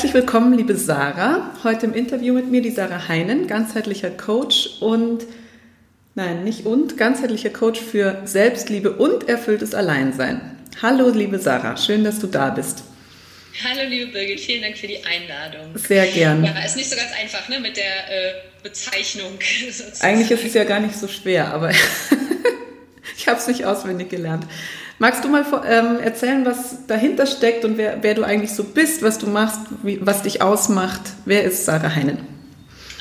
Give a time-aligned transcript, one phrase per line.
[0.00, 1.54] Herzlich willkommen, liebe Sarah.
[1.62, 5.26] Heute im Interview mit mir die Sarah Heinen, ganzheitlicher Coach und,
[6.14, 10.56] nein, nicht und, ganzheitlicher Coach für Selbstliebe und erfülltes Alleinsein.
[10.80, 12.82] Hallo, liebe Sarah, schön, dass du da bist.
[13.62, 15.76] Hallo, liebe Birgit, vielen Dank für die Einladung.
[15.76, 16.44] Sehr gern.
[16.46, 19.38] Ja, ist nicht so ganz einfach ne, mit der äh, Bezeichnung.
[19.70, 20.00] Sozusagen.
[20.00, 21.72] Eigentlich ist es ja gar nicht so schwer, aber
[23.20, 24.46] ich habe es nicht auswendig gelernt.
[24.98, 29.02] Magst du mal ähm, erzählen, was dahinter steckt und wer, wer, du eigentlich so bist,
[29.02, 31.02] was du machst, wie, was dich ausmacht?
[31.26, 32.39] Wer ist Sarah Heinen?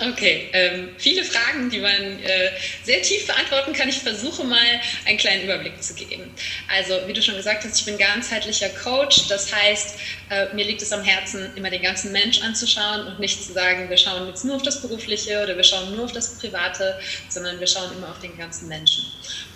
[0.01, 2.51] Okay, ähm, viele Fragen, die man äh,
[2.83, 3.89] sehr tief beantworten kann.
[3.89, 6.33] Ich versuche mal einen kleinen Überblick zu geben.
[6.69, 9.27] Also, wie du schon gesagt hast, ich bin ganzheitlicher Coach.
[9.27, 13.43] Das heißt, äh, mir liegt es am Herzen, immer den ganzen Mensch anzuschauen und nicht
[13.43, 16.37] zu sagen, wir schauen jetzt nur auf das Berufliche oder wir schauen nur auf das
[16.37, 16.97] Private,
[17.27, 19.03] sondern wir schauen immer auf den ganzen Menschen.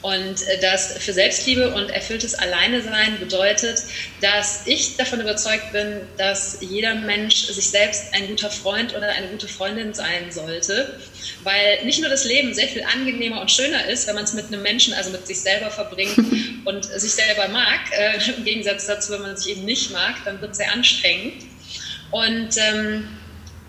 [0.01, 3.81] Und äh, das für Selbstliebe und erfülltes Alleinesein bedeutet,
[4.19, 9.27] dass ich davon überzeugt bin, dass jeder Mensch sich selbst ein guter Freund oder eine
[9.27, 10.99] gute Freundin sein sollte,
[11.43, 14.47] weil nicht nur das Leben sehr viel angenehmer und schöner ist, wenn man es mit
[14.47, 16.17] einem Menschen, also mit sich selber verbringt
[16.65, 20.41] und sich selber mag, äh, im Gegensatz dazu, wenn man sich eben nicht mag, dann
[20.41, 21.45] wird es sehr anstrengend.
[22.11, 23.07] Und ähm,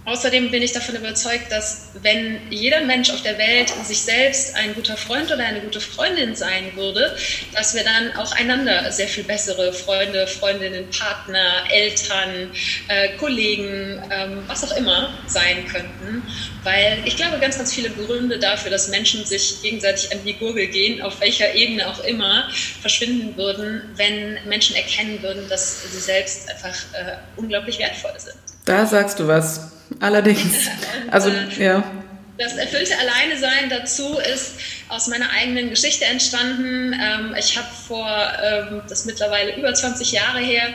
[0.06, 4.74] Außerdem bin ich davon überzeugt, dass wenn jeder Mensch auf der Welt sich selbst ein
[4.74, 7.16] guter Freund oder eine gute Freundin sein würde,
[7.54, 12.50] dass wir dann auch einander sehr viel bessere Freunde, Freundinnen, Partner, Eltern,
[12.88, 16.22] äh, Kollegen, ähm, was auch immer sein könnten.
[16.64, 20.66] Weil ich glaube, ganz, ganz viele Gründe dafür, dass Menschen sich gegenseitig an die Gurgel
[20.66, 22.50] gehen, auf welcher Ebene auch immer,
[22.82, 28.36] verschwinden würden, wenn Menschen erkennen würden, dass sie selbst einfach äh, unglaublich wertvoll sind.
[28.66, 29.73] Da sagst du was.
[30.00, 30.68] Allerdings.
[31.10, 31.84] also, äh, ja.
[32.38, 34.54] Das erfüllte Alleinesein dazu ist
[34.88, 36.92] aus meiner eigenen Geschichte entstanden.
[36.92, 38.08] Ähm, ich habe vor,
[38.42, 40.68] ähm, das ist mittlerweile über 20 Jahre her,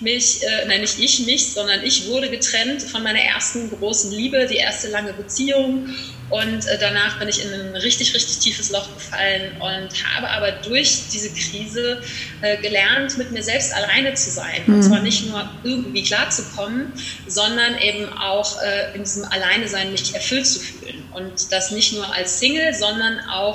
[0.00, 4.46] mich, äh, nein, nicht ich mich, sondern ich wurde getrennt von meiner ersten großen Liebe,
[4.46, 5.94] die erste lange Beziehung.
[6.30, 10.52] Und äh, danach bin ich in ein richtig, richtig tiefes Loch gefallen und habe aber
[10.52, 12.00] durch diese Krise
[12.40, 14.62] äh, gelernt, mit mir selbst alleine zu sein.
[14.64, 14.74] Mhm.
[14.74, 16.92] Und zwar nicht nur irgendwie klarzukommen,
[17.26, 18.58] sondern eben auch
[18.94, 21.02] in diesem Alleine-Sein mich erfüllt zu fühlen.
[21.12, 23.49] Und das nicht nur als Single, sondern auch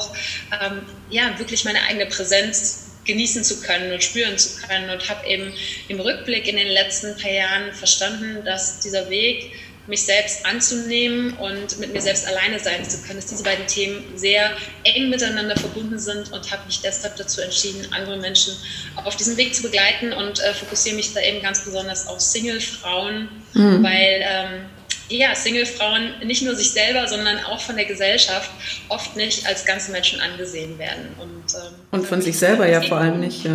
[0.62, 5.28] ähm, ja, wirklich meine eigene Präsenz genießen zu können und spüren zu können und habe
[5.28, 5.54] eben
[5.88, 9.52] im Rückblick in den letzten paar Jahren verstanden, dass dieser Weg,
[9.88, 14.18] mich selbst anzunehmen und mit mir selbst alleine sein zu können, dass diese beiden Themen
[14.18, 14.52] sehr
[14.84, 18.54] eng miteinander verbunden sind und habe mich deshalb dazu entschieden, andere Menschen
[18.96, 23.30] auf diesem Weg zu begleiten und äh, fokussiere mich da eben ganz besonders auf Single-Frauen,
[23.54, 23.84] mhm.
[23.84, 24.66] weil ähm,
[25.10, 28.50] ja, Single-Frauen nicht nur sich selber, sondern auch von der Gesellschaft
[28.90, 31.10] oft nicht als ganze Menschen angesehen werden.
[31.20, 33.44] Und, ähm, und von sich selber ja vor allem nicht.
[33.46, 33.52] Ja.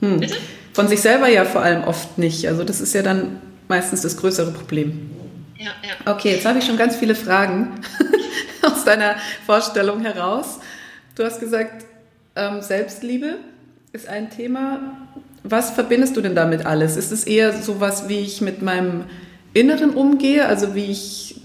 [0.00, 0.20] Hm.
[0.20, 0.36] Bitte?
[0.74, 2.46] Von sich selber ja vor allem oft nicht.
[2.46, 5.10] Also das ist ja dann meistens das größere Problem.
[5.58, 6.12] Ja, ja.
[6.12, 7.80] Okay, jetzt habe ich schon ganz viele Fragen
[8.62, 9.16] aus deiner
[9.46, 10.60] Vorstellung heraus.
[11.14, 11.86] Du hast gesagt,
[12.34, 13.38] ähm, Selbstliebe
[13.92, 15.08] ist ein Thema.
[15.42, 16.96] Was verbindest du denn damit alles?
[16.96, 19.04] Ist es eher sowas, wie ich mit meinem
[19.56, 21.40] Inneren umgehe, also wie ich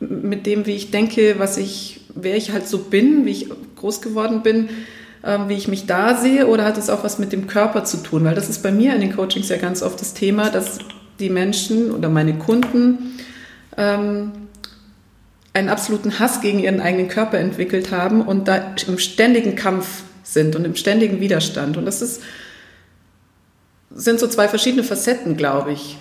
[0.00, 4.00] mit dem, wie ich denke, was ich, wer ich halt so bin, wie ich groß
[4.00, 4.68] geworden bin,
[5.24, 7.98] ähm, wie ich mich da sehe, oder hat es auch was mit dem Körper zu
[7.98, 8.24] tun?
[8.24, 10.78] Weil das ist bei mir in den Coachings ja ganz oft das Thema, dass
[11.18, 13.18] die Menschen oder meine Kunden
[13.76, 14.32] ähm,
[15.52, 20.54] einen absoluten Hass gegen ihren eigenen Körper entwickelt haben und da im ständigen Kampf sind
[20.56, 21.76] und im ständigen Widerstand.
[21.76, 22.22] Und das ist,
[23.90, 25.96] sind so zwei verschiedene Facetten, glaube ich.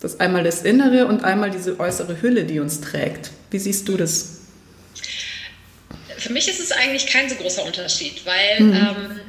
[0.00, 3.30] Das ist einmal das Innere und einmal diese äußere Hülle, die uns trägt.
[3.50, 4.38] Wie siehst du das?
[6.16, 8.72] Für mich ist es eigentlich kein so großer Unterschied, weil mhm.
[8.74, 9.20] ähm,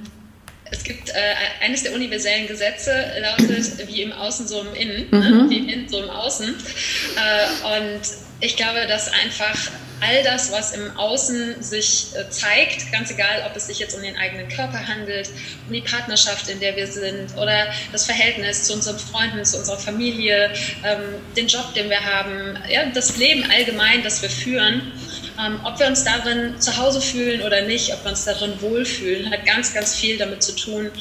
[0.72, 1.14] es gibt äh,
[1.62, 2.92] eines der universellen Gesetze
[3.22, 5.20] lautet, wie im Außen so im Innen, ne?
[5.20, 5.38] mhm.
[5.38, 5.50] ne?
[5.50, 6.48] wie im Innen so im Außen.
[6.48, 8.02] Äh, und
[8.40, 9.72] ich glaube, dass einfach
[10.02, 14.02] all das, was im Außen sich äh, zeigt, ganz egal, ob es sich jetzt um
[14.02, 15.30] den eigenen Körper handelt,
[15.68, 19.78] um die Partnerschaft, in der wir sind oder das Verhältnis zu unseren Freunden, zu unserer
[19.78, 20.52] Familie,
[20.84, 24.92] ähm, den Job, den wir haben, ja, das Leben allgemein, das wir führen,
[25.40, 29.32] ähm, ob wir uns darin zu Hause fühlen oder nicht, ob wir uns darin wohlfühlen,
[29.32, 30.92] hat ganz, ganz viel damit zu tun,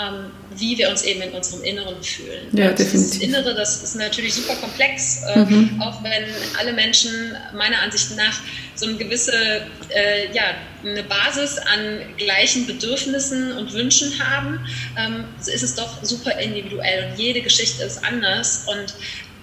[0.00, 2.48] ähm, wie wir uns eben in unserem Inneren fühlen.
[2.52, 3.18] Ja, definitiv.
[3.20, 5.80] Das Innere, das ist natürlich super komplex, äh, mhm.
[5.82, 6.24] auch wenn
[6.58, 8.40] alle Menschen meiner Ansicht nach
[8.74, 9.32] so eine gewisse,
[9.90, 14.58] äh, ja, eine Basis an gleichen Bedürfnissen und Wünschen haben,
[14.98, 18.94] ähm, ist es doch super individuell und jede Geschichte ist anders und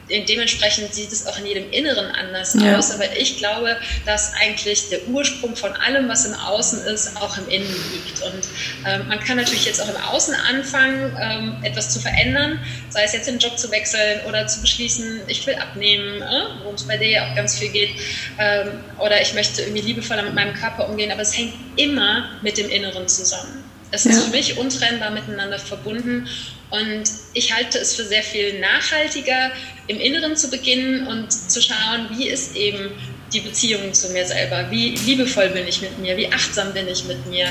[0.10, 2.78] dementsprechend sieht es auch in jedem Inneren anders ja.
[2.78, 2.92] aus.
[2.92, 7.48] Aber ich glaube, dass eigentlich der Ursprung von allem, was im Außen ist, auch im
[7.50, 8.22] Innen liegt.
[8.24, 8.48] Und
[8.86, 12.60] ähm, man kann natürlich jetzt auch im Außen anfangen, ähm, etwas zu verändern,
[12.90, 16.76] sei es jetzt den Job zu wechseln oder zu beschließen, ich will abnehmen, äh, worum
[16.76, 17.92] es bei dir ja auch ganz viel geht,
[18.40, 21.12] ähm, oder ich möchte irgendwie liebevoller mit meinem Körper umgehen.
[21.12, 23.64] Aber es hängt immer mit dem Inneren zusammen.
[23.92, 26.28] Es ist für mich untrennbar miteinander verbunden
[26.70, 27.04] und
[27.34, 29.52] ich halte es für sehr viel nachhaltiger,
[29.88, 32.92] im Inneren zu beginnen und zu schauen, wie ist eben
[33.34, 37.06] die Beziehung zu mir selber, wie liebevoll bin ich mit mir, wie achtsam bin ich
[37.06, 37.48] mit mir.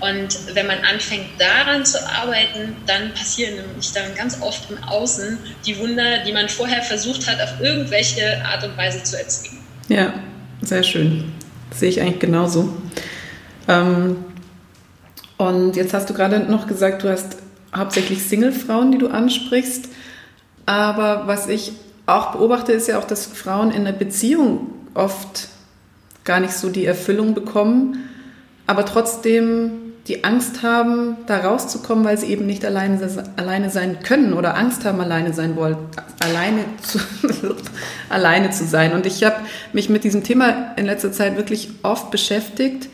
[0.00, 5.38] Und wenn man anfängt daran zu arbeiten, dann passieren nämlich dann ganz oft im Außen
[5.66, 9.58] die Wunder, die man vorher versucht hat, auf irgendwelche Art und Weise zu erzwingen.
[9.88, 10.14] Ja,
[10.62, 11.32] sehr schön.
[11.70, 12.72] Das sehe ich eigentlich genauso.
[13.66, 14.24] Ähm,
[15.38, 17.38] und jetzt hast du gerade noch gesagt, du hast
[17.74, 19.88] hauptsächlich Single-Frauen, die du ansprichst.
[20.66, 21.72] Aber was ich
[22.06, 25.48] auch beobachte, ist ja auch, dass Frauen in einer Beziehung oft
[26.24, 28.08] gar nicht so die Erfüllung bekommen,
[28.66, 29.70] aber trotzdem
[30.08, 32.98] die Angst haben, da rauszukommen, weil sie eben nicht alleine,
[33.36, 35.76] alleine sein können oder Angst haben, alleine sein wollen,
[36.20, 36.98] alleine zu,
[38.08, 38.92] alleine zu sein.
[38.92, 39.36] Und ich habe
[39.72, 42.88] mich mit diesem Thema in letzter Zeit wirklich oft beschäftigt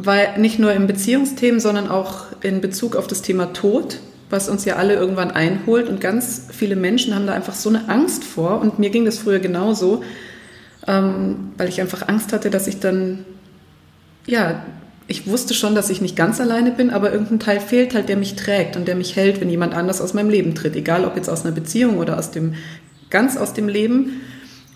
[0.00, 3.98] weil nicht nur in Beziehungsthemen, sondern auch in Bezug auf das Thema Tod,
[4.30, 5.88] was uns ja alle irgendwann einholt.
[5.88, 8.60] Und ganz viele Menschen haben da einfach so eine Angst vor.
[8.60, 10.04] Und mir ging das früher genauso,
[10.86, 13.24] ähm, weil ich einfach Angst hatte, dass ich dann,
[14.24, 14.62] ja,
[15.08, 18.18] ich wusste schon, dass ich nicht ganz alleine bin, aber irgendein Teil fehlt halt, der
[18.18, 20.76] mich trägt und der mich hält, wenn jemand anders aus meinem Leben tritt.
[20.76, 22.54] Egal, ob jetzt aus einer Beziehung oder aus dem,
[23.10, 24.20] ganz aus dem Leben.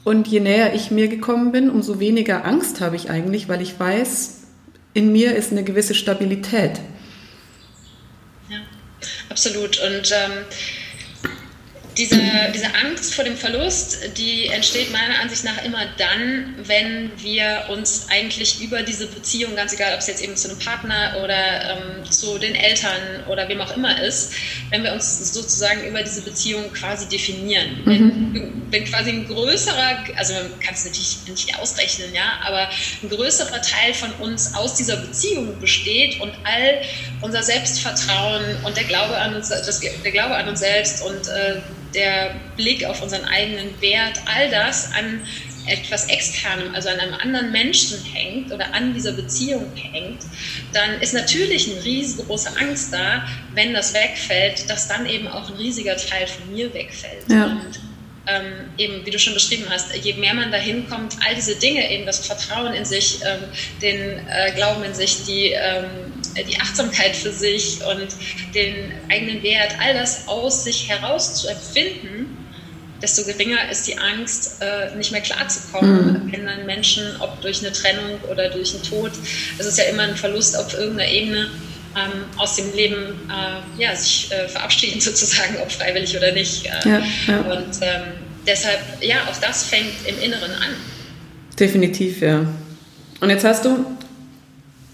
[0.02, 3.78] Und je näher ich mir gekommen bin, umso weniger Angst habe ich eigentlich, weil ich
[3.78, 4.41] weiß,
[4.94, 6.80] in mir ist eine gewisse Stabilität.
[8.48, 8.58] Ja,
[9.28, 9.78] absolut.
[9.80, 10.32] Und ähm,
[11.96, 12.20] diese,
[12.54, 18.06] diese Angst vor dem Verlust, die entsteht meiner Ansicht nach immer dann, wenn wir uns
[18.10, 22.10] eigentlich über diese Beziehung, ganz egal, ob es jetzt eben zu einem Partner oder ähm,
[22.10, 24.32] zu den Eltern oder wem auch immer ist,
[24.70, 27.82] wenn wir uns sozusagen über diese Beziehung quasi definieren.
[27.84, 28.34] Mhm.
[28.34, 32.68] Wenn, wenn, quasi ein größerer, also man kann es natürlich nicht ausrechnen, ja, aber
[33.02, 36.80] ein größerer Teil von uns aus dieser Beziehung besteht und all
[37.20, 41.60] unser Selbstvertrauen und der Glaube an uns, das, der Glaube an uns selbst und äh,
[41.94, 45.22] der Blick auf unseren eigenen Wert, all das an
[45.66, 50.22] etwas Externem, also an einem anderen Menschen hängt oder an dieser Beziehung hängt,
[50.72, 55.56] dann ist natürlich eine riesengroße Angst da, wenn das wegfällt, dass dann eben auch ein
[55.56, 57.28] riesiger Teil von mir wegfällt.
[57.28, 57.44] Ja.
[57.46, 57.80] Und
[58.26, 61.90] ähm, eben, wie du schon beschrieben hast, je mehr man dahin kommt, all diese Dinge,
[61.90, 63.42] eben das Vertrauen in sich, ähm,
[63.80, 63.98] den
[64.28, 65.86] äh, Glauben in sich, die, ähm,
[66.48, 68.08] die Achtsamkeit für sich und
[68.54, 72.36] den eigenen Wert, all das aus sich heraus zu empfinden,
[73.02, 76.32] desto geringer ist die Angst, äh, nicht mehr klarzukommen, mhm.
[76.32, 79.10] wenn dann Menschen, ob durch eine Trennung oder durch einen Tod,
[79.58, 81.50] es ist ja immer ein Verlust auf irgendeiner Ebene,
[81.94, 86.64] ähm, aus dem Leben äh, ja, sich äh, verabschieden, sozusagen, ob freiwillig oder nicht.
[86.64, 87.40] Äh, ja, ja.
[87.40, 88.02] Und ähm,
[88.46, 90.74] deshalb, ja, auch das fängt im Inneren an.
[91.58, 92.46] Definitiv, ja.
[93.20, 93.84] Und jetzt hast du,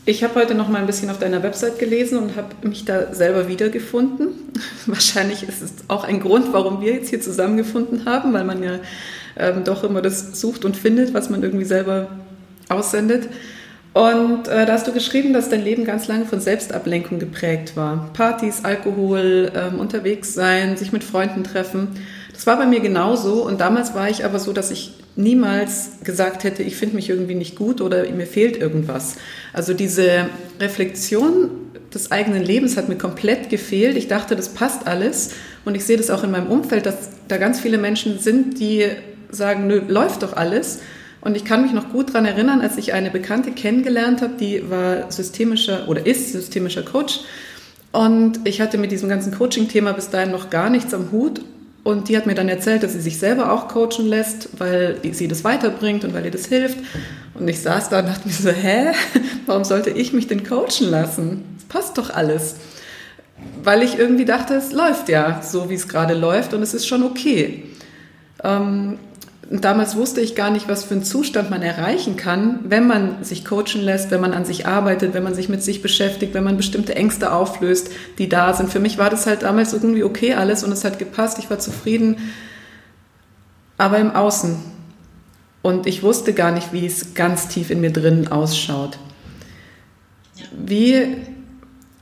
[0.08, 3.12] ich habe heute noch mal ein bisschen auf deiner Website gelesen und habe mich da
[3.12, 4.28] selber wiedergefunden.
[4.86, 8.78] Wahrscheinlich ist es auch ein Grund, warum wir jetzt hier zusammengefunden haben, weil man ja
[9.36, 12.08] ähm, doch immer das sucht und findet, was man irgendwie selber
[12.70, 13.28] aussendet.
[13.92, 18.08] Und äh, da hast du geschrieben, dass dein Leben ganz lange von Selbstablenkung geprägt war.
[18.14, 21.88] Partys, Alkohol, ähm, unterwegs sein, sich mit Freunden treffen.
[22.38, 23.45] Das war bei mir genauso.
[23.45, 27.35] Und damals war ich aber so, dass ich niemals gesagt hätte, ich finde mich irgendwie
[27.35, 29.16] nicht gut oder mir fehlt irgendwas.
[29.52, 30.28] Also diese
[30.61, 31.50] Reflexion
[31.92, 33.97] des eigenen Lebens hat mir komplett gefehlt.
[33.97, 35.33] Ich dachte, das passt alles.
[35.64, 38.87] Und ich sehe das auch in meinem Umfeld, dass da ganz viele Menschen sind, die
[39.33, 40.78] sagen, nö, läuft doch alles.
[41.21, 44.71] Und ich kann mich noch gut daran erinnern, als ich eine Bekannte kennengelernt habe, die
[44.71, 47.18] war systemischer oder ist systemischer Coach.
[47.90, 51.40] Und ich hatte mit diesem ganzen Coaching-Thema bis dahin noch gar nichts am Hut.
[51.85, 55.28] Und die hat mir dann erzählt, dass sie sich selber auch coachen lässt, weil sie
[55.28, 56.78] das weiterbringt und weil ihr das hilft.
[57.35, 58.92] Und ich saß da und dachte mir so, hä,
[59.47, 61.44] warum sollte ich mich denn coachen lassen?
[61.56, 62.56] Das passt doch alles.
[63.62, 66.87] Weil ich irgendwie dachte, es läuft ja so, wie es gerade läuft und es ist
[66.87, 67.64] schon okay.
[68.42, 68.99] Ähm,
[69.50, 73.46] damals wusste ich gar nicht, was für einen Zustand man erreichen kann, wenn man sich
[73.46, 76.58] coachen lässt, wenn man an sich arbeitet, wenn man sich mit sich beschäftigt, wenn man
[76.58, 78.70] bestimmte Ängste auflöst, die da sind.
[78.70, 81.58] Für mich war das halt damals irgendwie okay alles und es hat gepasst, ich war
[81.58, 82.30] zufrieden,
[83.78, 84.56] aber im Außen.
[85.62, 88.98] Und ich wusste gar nicht, wie es ganz tief in mir drin ausschaut.
[90.52, 91.16] Wie,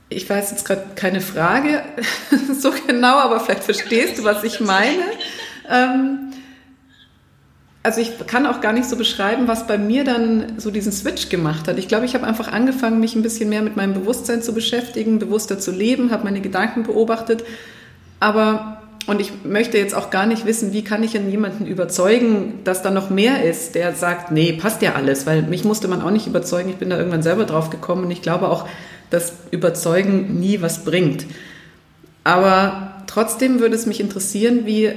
[0.09, 1.81] ich weiß jetzt gerade keine Frage
[2.59, 5.03] so genau, aber vielleicht verstehst du, was ich meine.
[5.69, 6.33] ähm,
[7.83, 11.29] also ich kann auch gar nicht so beschreiben, was bei mir dann so diesen Switch
[11.29, 11.77] gemacht hat.
[11.77, 15.19] Ich glaube, ich habe einfach angefangen, mich ein bisschen mehr mit meinem Bewusstsein zu beschäftigen,
[15.19, 17.45] bewusster zu leben, habe meine Gedanken beobachtet.
[18.19, 22.59] Aber, und ich möchte jetzt auch gar nicht wissen, wie kann ich denn jemanden überzeugen,
[22.65, 26.01] dass da noch mehr ist, der sagt, nee, passt ja alles, weil mich musste man
[26.01, 26.69] auch nicht überzeugen.
[26.69, 28.67] Ich bin da irgendwann selber drauf gekommen und ich glaube auch,
[29.09, 31.25] dass Überzeugen nie was bringt.
[32.25, 34.91] Aber trotzdem würde es mich interessieren, wie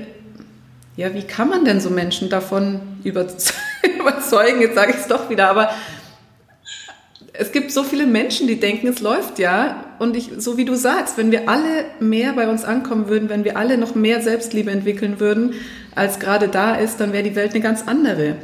[0.96, 4.60] ja, wie kann man denn so Menschen davon überzeugen?
[4.60, 5.70] Jetzt sage ich es doch wieder, aber
[7.32, 9.84] es gibt so viele Menschen, die denken, es läuft ja.
[9.98, 13.44] Und ich, so wie du sagst, wenn wir alle mehr bei uns ankommen würden, wenn
[13.44, 15.54] wir alle noch mehr Selbstliebe entwickeln würden,
[15.94, 18.36] als gerade da ist, dann wäre die Welt eine ganz andere.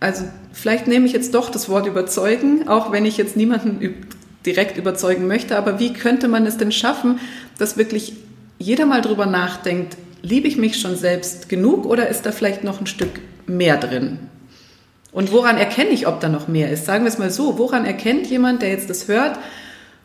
[0.00, 4.06] Also vielleicht nehme ich jetzt doch das Wort überzeugen, auch wenn ich jetzt niemanden
[4.44, 5.56] direkt überzeugen möchte.
[5.56, 7.20] Aber wie könnte man es denn schaffen,
[7.58, 8.14] dass wirklich
[8.58, 12.80] jeder mal drüber nachdenkt, liebe ich mich schon selbst genug oder ist da vielleicht noch
[12.80, 14.18] ein Stück mehr drin?
[15.12, 16.86] Und woran erkenne ich, ob da noch mehr ist?
[16.86, 19.38] Sagen wir es mal so, woran erkennt jemand, der jetzt das hört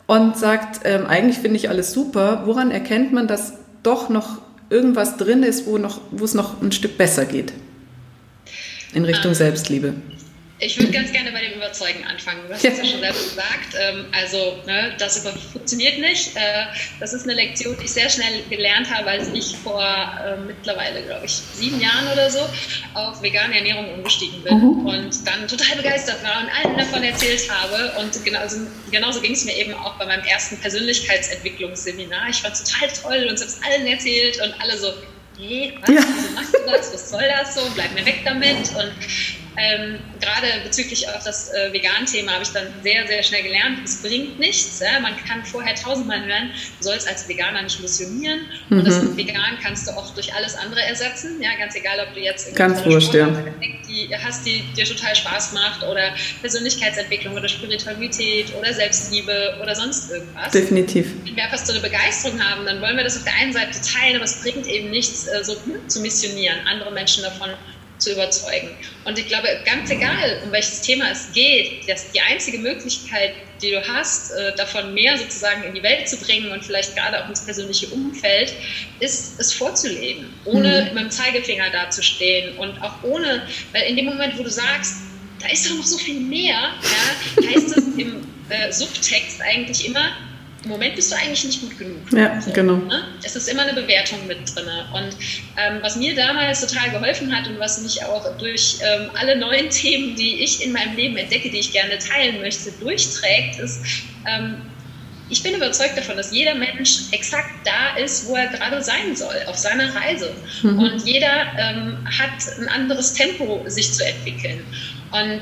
[0.06, 5.16] und sagt, ähm, eigentlich finde ich alles super, woran erkennt man, dass doch noch irgendwas
[5.16, 7.54] drin ist, wo, noch, wo es noch ein Stück besser geht?
[8.94, 9.94] In Richtung ähm, Selbstliebe.
[10.60, 12.48] Ich würde ganz gerne bei dem Überzeugen anfangen.
[12.48, 12.86] Du hast es ja.
[12.86, 13.76] schon selber gesagt.
[13.80, 16.36] Ähm, also, ne, das funktioniert nicht.
[16.36, 16.66] Äh,
[17.00, 21.04] das ist eine Lektion, die ich sehr schnell gelernt habe, als ich vor äh, mittlerweile,
[21.04, 22.40] glaube ich, sieben Jahren oder so
[22.96, 24.86] auf vegane Ernährung umgestiegen bin mhm.
[24.88, 27.92] und dann total begeistert war und allen davon erzählt habe.
[28.00, 28.58] Und genauso,
[28.90, 32.30] genauso ging es mir eben auch bei meinem ersten Persönlichkeitsentwicklungsseminar.
[32.30, 34.92] Ich es total toll und habe es allen erzählt und alle so,
[35.38, 36.02] nee, was, ja.
[36.02, 38.70] wieso machst du das, was soll das so, bleib mir weg damit.
[38.76, 38.92] Und
[39.58, 44.04] ähm, gerade bezüglich auf das äh, Vegan-Thema habe ich dann sehr, sehr schnell gelernt, es
[44.04, 44.80] bringt nichts.
[44.80, 45.00] Ja?
[45.00, 48.42] Man kann vorher tausendmal hören, du sollst als Veganer nicht missionieren.
[48.70, 48.80] Mhm.
[48.80, 51.42] Und das mit Vegan kannst du auch durch alles andere ersetzen.
[51.42, 51.50] Ja?
[51.58, 53.28] Ganz egal, ob du jetzt Ganz wurscht, ja.
[53.88, 60.12] die hast, die dir total Spaß macht oder Persönlichkeitsentwicklung oder Spiritualität oder Selbstliebe oder sonst
[60.12, 60.52] irgendwas.
[60.52, 61.08] Definitiv.
[61.26, 63.72] Wenn wir einfach so eine Begeisterung haben, dann wollen wir das auf der einen Seite
[63.82, 67.50] teilen, aber es bringt eben nichts, äh, so hm, zu missionieren, andere Menschen davon
[68.00, 68.70] zu überzeugen.
[69.06, 73.72] Und ich glaube, ganz egal, um welches Thema es geht, dass die einzige Möglichkeit, die
[73.72, 77.30] du hast, äh, davon mehr sozusagen in die Welt zu bringen und vielleicht gerade auch
[77.30, 78.54] ins persönliche Umfeld,
[79.00, 80.94] ist es vorzuleben, ohne mhm.
[80.94, 84.98] mit dem Zeigefinger dazustehen und auch ohne, weil in dem Moment, wo du sagst,
[85.42, 90.12] da ist doch noch so viel mehr, ja, heißt es im äh, Subtext eigentlich immer,
[90.68, 92.12] im Moment bist du eigentlich nicht gut genug.
[92.12, 92.76] Ja, so, genau.
[92.76, 93.04] Ne?
[93.24, 94.68] Es ist immer eine Bewertung mit drin.
[94.94, 95.16] Und
[95.58, 99.70] ähm, was mir damals total geholfen hat und was mich auch durch ähm, alle neuen
[99.70, 103.80] Themen, die ich in meinem Leben entdecke, die ich gerne teilen möchte, durchträgt, ist,
[104.28, 104.58] ähm,
[105.30, 109.36] ich bin überzeugt davon, dass jeder Mensch exakt da ist, wo er gerade sein soll,
[109.48, 110.34] auf seiner Reise.
[110.64, 110.80] Mhm.
[110.80, 114.66] Und jeder ähm, hat ein anderes Tempo, sich zu entwickeln.
[115.12, 115.42] Und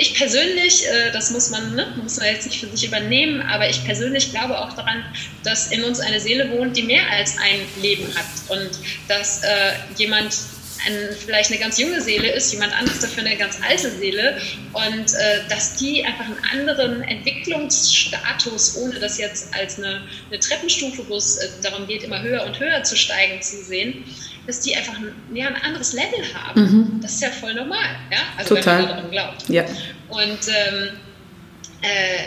[0.00, 3.68] ich persönlich, äh, das muss man, ne, muss man jetzt nicht für sich übernehmen, aber
[3.68, 5.04] ich persönlich glaube auch daran,
[5.44, 8.70] dass in uns eine Seele wohnt, die mehr als ein Leben hat und
[9.08, 10.34] dass äh, jemand
[10.86, 14.40] ein, vielleicht eine ganz junge Seele ist, jemand anderes dafür eine ganz alte Seele
[14.72, 21.08] und äh, dass die einfach einen anderen Entwicklungsstatus, ohne das jetzt als eine, eine Treppenstufe,
[21.08, 24.04] wo es äh, darum geht, immer höher und höher zu steigen, zu sehen,
[24.46, 26.62] dass die einfach ein, ja, ein anderes Level haben.
[26.62, 27.00] Mhm.
[27.02, 28.18] Das ist ja voll normal, ja?
[28.36, 28.78] also Total.
[28.78, 29.48] wenn man daran glaubt.
[29.48, 29.64] Ja.
[30.08, 30.90] Und ähm,
[31.82, 32.26] äh,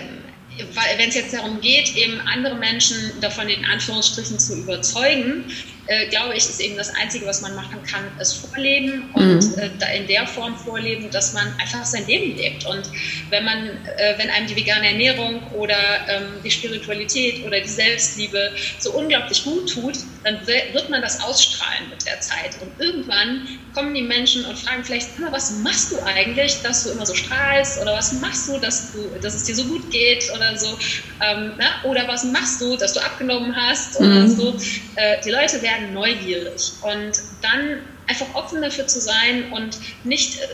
[0.97, 5.45] wenn es jetzt darum geht, eben andere Menschen davon in Anführungsstrichen zu überzeugen,
[5.87, 9.81] äh, glaube ich, ist eben das Einzige, was man machen kann, es vorleben und mhm.
[9.81, 12.65] äh, in der Form vorleben, dass man einfach sein Leben lebt.
[12.65, 12.89] Und
[13.29, 15.75] wenn man, äh, wenn einem die vegane Ernährung oder
[16.07, 21.89] ähm, die Spiritualität oder die Selbstliebe so unglaublich gut tut, dann wird man das ausstrahlen
[21.89, 22.55] mit der Zeit.
[22.61, 27.05] Und irgendwann kommen die Menschen und fragen vielleicht, was machst du eigentlich, dass du immer
[27.05, 27.81] so strahlst?
[27.81, 30.31] Oder was machst du, dass, du, dass es dir so gut geht?
[30.33, 30.77] Oder so.
[31.21, 31.83] Ähm, na?
[31.83, 33.99] Oder was machst du, dass du abgenommen hast?
[33.99, 34.27] Oder mhm.
[34.27, 34.57] so.
[34.95, 37.11] Äh, die Leute werden werden neugierig und
[37.41, 40.47] dann einfach offen dafür zu sein und nicht äh,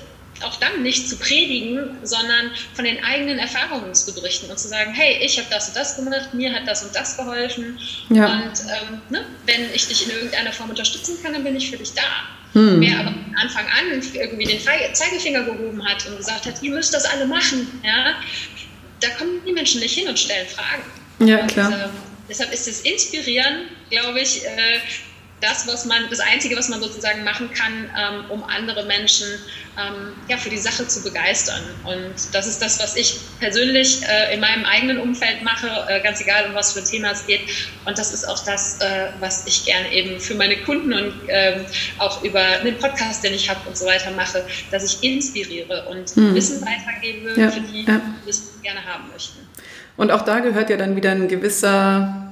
[0.43, 4.93] auch dann nicht zu predigen, sondern von den eigenen Erfahrungen zu berichten und zu sagen,
[4.93, 7.77] hey, ich habe das und das gemacht, mir hat das und das geholfen.
[8.09, 8.25] Ja.
[8.33, 11.77] Und ähm, ne, wenn ich dich in irgendeiner Form unterstützen kann, dann bin ich für
[11.77, 12.01] dich da.
[12.53, 12.81] Hm.
[12.81, 16.93] Wer aber von Anfang an irgendwie den Zeigefinger gehoben hat und gesagt hat, ihr müsst
[16.93, 18.15] das alle machen, ja,
[19.01, 20.83] da kommen die Menschen nicht hin und stellen Fragen.
[21.29, 21.67] Ja, klar.
[21.67, 21.89] Und, äh,
[22.29, 24.79] deshalb ist es inspirieren, glaube ich, äh,
[25.41, 29.27] das, was man, das Einzige, was man sozusagen machen kann, ähm, um andere Menschen
[29.77, 31.61] ähm, ja, für die Sache zu begeistern.
[31.85, 36.21] Und das ist das, was ich persönlich äh, in meinem eigenen Umfeld mache, äh, ganz
[36.21, 37.41] egal, um was für ein Thema es geht.
[37.85, 41.65] Und das ist auch das, äh, was ich gerne eben für meine Kunden und ähm,
[41.97, 46.09] auch über den Podcast, den ich habe und so weiter mache, dass ich inspiriere und
[46.15, 46.35] hm.
[46.35, 48.01] Wissen weitergebe ja, für die, ja.
[48.25, 49.39] die es gerne haben möchten.
[49.95, 52.28] Und auch da gehört ja dann wieder ein gewisser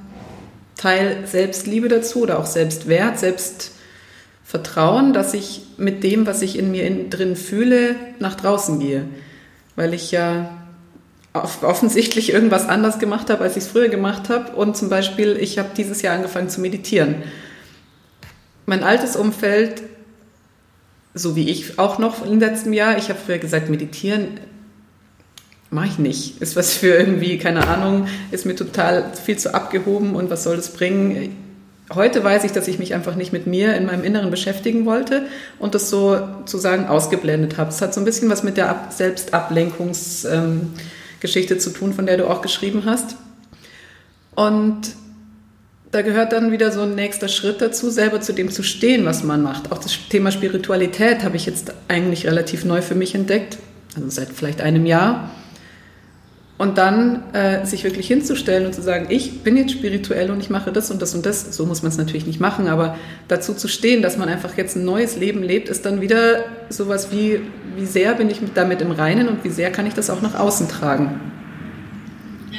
[0.78, 6.86] Teil Selbstliebe dazu oder auch Selbstwert, Selbstvertrauen, dass ich mit dem, was ich in mir
[6.86, 9.04] in, drin fühle, nach draußen gehe.
[9.76, 10.56] Weil ich ja
[11.34, 14.52] offensichtlich irgendwas anders gemacht habe, als ich es früher gemacht habe.
[14.52, 17.16] Und zum Beispiel, ich habe dieses Jahr angefangen zu meditieren.
[18.64, 19.82] Mein altes Umfeld,
[21.12, 24.38] so wie ich auch noch im letzten Jahr, ich habe früher gesagt, meditieren
[25.70, 26.40] mache ich nicht.
[26.40, 30.56] Ist was für irgendwie, keine Ahnung, ist mir total viel zu abgehoben und was soll
[30.56, 31.36] das bringen?
[31.94, 35.24] Heute weiß ich, dass ich mich einfach nicht mit mir in meinem Inneren beschäftigen wollte
[35.58, 37.70] und das so sozusagen ausgeblendet habe.
[37.70, 42.18] Es hat so ein bisschen was mit der Ab Selbstablenkungsgeschichte ähm, zu tun, von der
[42.18, 43.16] du auch geschrieben hast.
[44.34, 44.80] Und
[45.90, 49.24] da gehört dann wieder so ein nächster Schritt dazu, selber zu dem zu stehen, was
[49.24, 49.72] man macht.
[49.72, 53.56] Auch das Thema Spiritualität habe ich jetzt eigentlich relativ neu für mich entdeckt,
[53.96, 55.30] also seit vielleicht einem Jahr
[56.58, 60.50] und dann äh, sich wirklich hinzustellen und zu sagen, ich bin jetzt spirituell und ich
[60.50, 61.54] mache das und das und das.
[61.54, 62.98] So muss man es natürlich nicht machen, aber
[63.28, 67.12] dazu zu stehen, dass man einfach jetzt ein neues Leben lebt, ist dann wieder sowas
[67.12, 67.40] wie,
[67.76, 70.34] wie sehr bin ich damit im Reinen und wie sehr kann ich das auch nach
[70.34, 71.20] außen tragen.
[72.50, 72.58] Ja,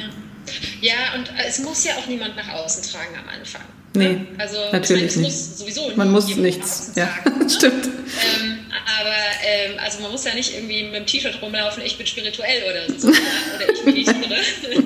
[0.80, 3.62] ja und es muss ja auch niemand nach außen tragen am Anfang.
[3.92, 4.26] Nee, ne?
[4.38, 5.58] also, natürlich meine, nicht.
[5.58, 6.92] sowieso man muss nichts.
[6.94, 7.50] Ja, tragen, ne?
[7.50, 7.86] stimmt.
[7.86, 8.58] Ähm,
[9.00, 12.62] aber ähm, also man muss ja nicht irgendwie mit dem T-Shirt rumlaufen, ich bin spirituell
[12.62, 13.08] oder so.
[13.08, 14.16] oder ich meditiere.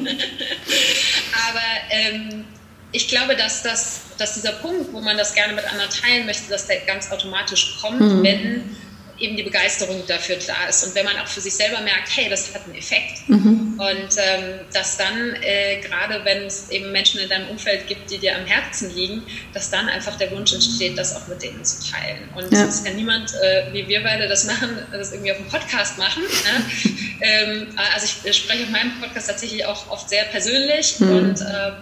[1.48, 2.44] aber ähm,
[2.92, 6.48] ich glaube, dass, das, dass dieser Punkt, wo man das gerne mit anderen teilen möchte,
[6.48, 8.22] dass der ganz automatisch kommt, mhm.
[8.22, 8.76] wenn
[9.24, 12.28] eben die Begeisterung dafür da ist und wenn man auch für sich selber merkt, hey,
[12.28, 13.78] das hat einen Effekt mhm.
[13.78, 18.18] und ähm, dass dann äh, gerade wenn es eben Menschen in deinem Umfeld gibt, die
[18.18, 19.22] dir am Herzen liegen,
[19.52, 22.64] dass dann einfach der Wunsch entsteht, das auch mit denen zu teilen und ja.
[22.64, 26.22] es kann niemand, äh, wie wir beide das machen, das irgendwie auf dem Podcast machen.
[26.22, 26.90] Ne?
[27.20, 31.16] ähm, also ich spreche auf meinem Podcast tatsächlich auch oft sehr persönlich mhm.
[31.16, 31.72] und äh,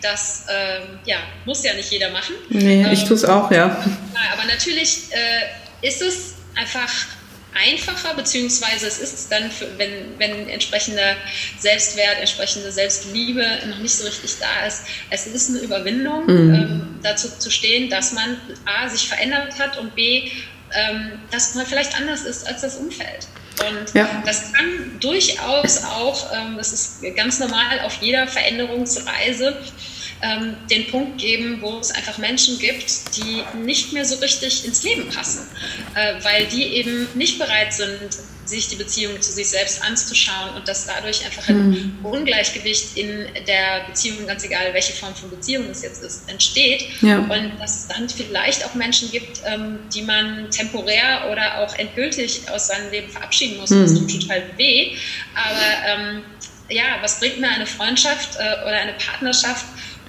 [0.00, 2.34] das ähm, ja, muss ja nicht jeder machen.
[2.48, 3.84] Nee, ich ähm, tue es auch, ja.
[4.32, 6.90] Aber natürlich äh, ist es einfach
[7.54, 11.16] einfacher, beziehungsweise es ist dann, für, wenn, wenn entsprechender
[11.58, 16.54] Selbstwert, entsprechende Selbstliebe noch nicht so richtig da ist, es ist eine Überwindung, mhm.
[16.54, 20.30] ähm, dazu zu stehen, dass man A, sich verändert hat und B,
[20.74, 23.26] ähm, dass man vielleicht anders ist als das Umfeld.
[23.60, 24.22] Und ja.
[24.24, 29.58] das kann durchaus auch, ähm, das ist ganz normal auf jeder Veränderungsreise,
[30.22, 34.82] ähm, den Punkt geben, wo es einfach Menschen gibt, die nicht mehr so richtig ins
[34.82, 35.46] Leben passen,
[35.94, 38.10] äh, weil die eben nicht bereit sind,
[38.44, 41.98] sich die Beziehung zu sich selbst anzuschauen und dass dadurch einfach ein mhm.
[42.02, 46.84] Ungleichgewicht in der Beziehung, ganz egal welche Form von Beziehung es jetzt ist, entsteht.
[47.02, 47.18] Ja.
[47.18, 52.42] Und dass es dann vielleicht auch Menschen gibt, ähm, die man temporär oder auch endgültig
[52.50, 53.70] aus seinem Leben verabschieden muss.
[53.70, 53.82] Mhm.
[53.82, 54.96] Das tut total weh.
[55.34, 56.22] Aber ähm,
[56.68, 59.64] ja, was bringt mir eine Freundschaft äh, oder eine Partnerschaft,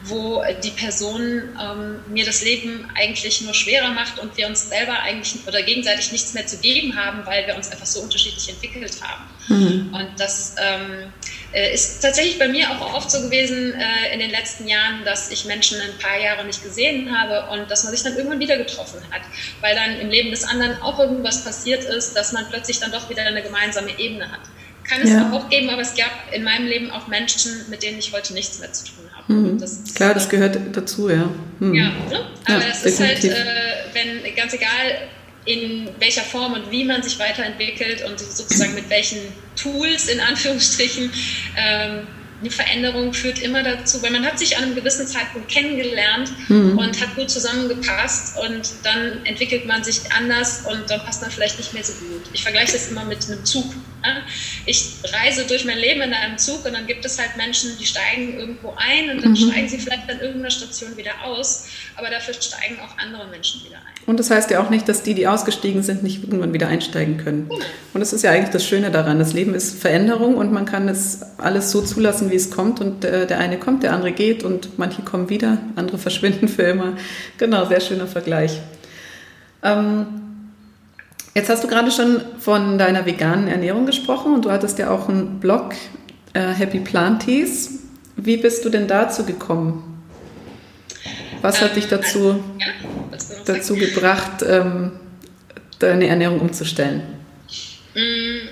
[0.05, 4.99] wo die Person ähm, mir das Leben eigentlich nur schwerer macht und wir uns selber
[4.99, 8.93] eigentlich oder gegenseitig nichts mehr zu geben haben, weil wir uns einfach so unterschiedlich entwickelt
[9.01, 9.23] haben.
[9.47, 9.93] Mhm.
[9.93, 11.13] Und das ähm,
[11.53, 15.31] äh, ist tatsächlich bei mir auch oft so gewesen äh, in den letzten Jahren, dass
[15.31, 18.57] ich Menschen ein paar Jahre nicht gesehen habe und dass man sich dann irgendwann wieder
[18.57, 19.21] getroffen hat,
[19.61, 23.09] weil dann im Leben des anderen auch irgendwas passiert ist, dass man plötzlich dann doch
[23.09, 24.41] wieder eine gemeinsame Ebene hat.
[24.83, 25.31] Kann es ja.
[25.31, 28.59] auch geben, aber es gab in meinem Leben auch Menschen, mit denen ich heute nichts
[28.59, 29.33] mehr zu tun habe.
[29.33, 29.57] Mhm.
[29.59, 31.29] Das Klar, das gehört dazu, ja.
[31.59, 31.73] Mhm.
[31.73, 32.27] Ja, ne?
[32.45, 33.31] aber ja, das definitiv.
[33.31, 35.09] ist halt, äh, wenn ganz egal,
[35.45, 39.19] in welcher Form und wie man sich weiterentwickelt und sozusagen mit welchen
[39.55, 41.11] Tools in Anführungsstrichen
[41.57, 42.07] ähm,
[42.43, 46.77] eine Veränderung führt immer dazu, weil man hat sich an einem gewissen Zeitpunkt kennengelernt mhm.
[46.77, 51.57] und hat gut zusammengepasst und dann entwickelt man sich anders und dann passt man vielleicht
[51.57, 52.23] nicht mehr so gut.
[52.33, 53.73] Ich vergleiche das immer mit einem Zug.
[54.65, 57.85] Ich reise durch mein Leben in einem Zug und dann gibt es halt Menschen, die
[57.85, 59.35] steigen irgendwo ein und dann mhm.
[59.35, 63.77] steigen sie vielleicht an irgendeiner Station wieder aus, aber dafür steigen auch andere Menschen wieder
[63.77, 63.93] ein.
[64.05, 67.17] Und das heißt ja auch nicht, dass die, die ausgestiegen sind, nicht irgendwann wieder einsteigen
[67.17, 67.47] können.
[67.49, 67.63] Genau.
[67.93, 69.19] Und das ist ja eigentlich das Schöne daran.
[69.19, 72.81] Das Leben ist Veränderung und man kann es alles so zulassen, wie es kommt.
[72.81, 76.63] Und äh, der eine kommt, der andere geht und manche kommen wieder, andere verschwinden für
[76.63, 76.97] immer.
[77.37, 78.59] Genau, sehr schöner Vergleich.
[79.63, 80.32] Ähm,
[81.35, 85.09] Jetzt hast du gerade schon von deiner veganen Ernährung gesprochen und du hattest ja auch
[85.09, 85.73] einen Blog,
[86.33, 87.79] äh, Happy Planties.
[88.15, 90.05] Wie bist du denn dazu gekommen?
[91.41, 92.43] Was hat ähm, dich dazu
[93.11, 93.39] also, ja.
[93.45, 94.91] dazu gebracht, ähm,
[95.79, 97.01] deine Ernährung umzustellen?
[97.95, 98.47] Mm,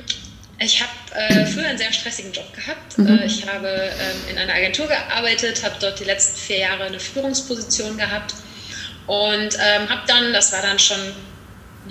[0.59, 2.97] ich habe äh, früher einen sehr stressigen Job gehabt.
[2.97, 3.19] Mhm.
[3.19, 6.99] Äh, ich habe ähm, in einer Agentur gearbeitet, habe dort die letzten vier Jahre eine
[6.99, 8.33] Führungsposition gehabt
[9.05, 10.97] und ähm, habe dann, das war dann schon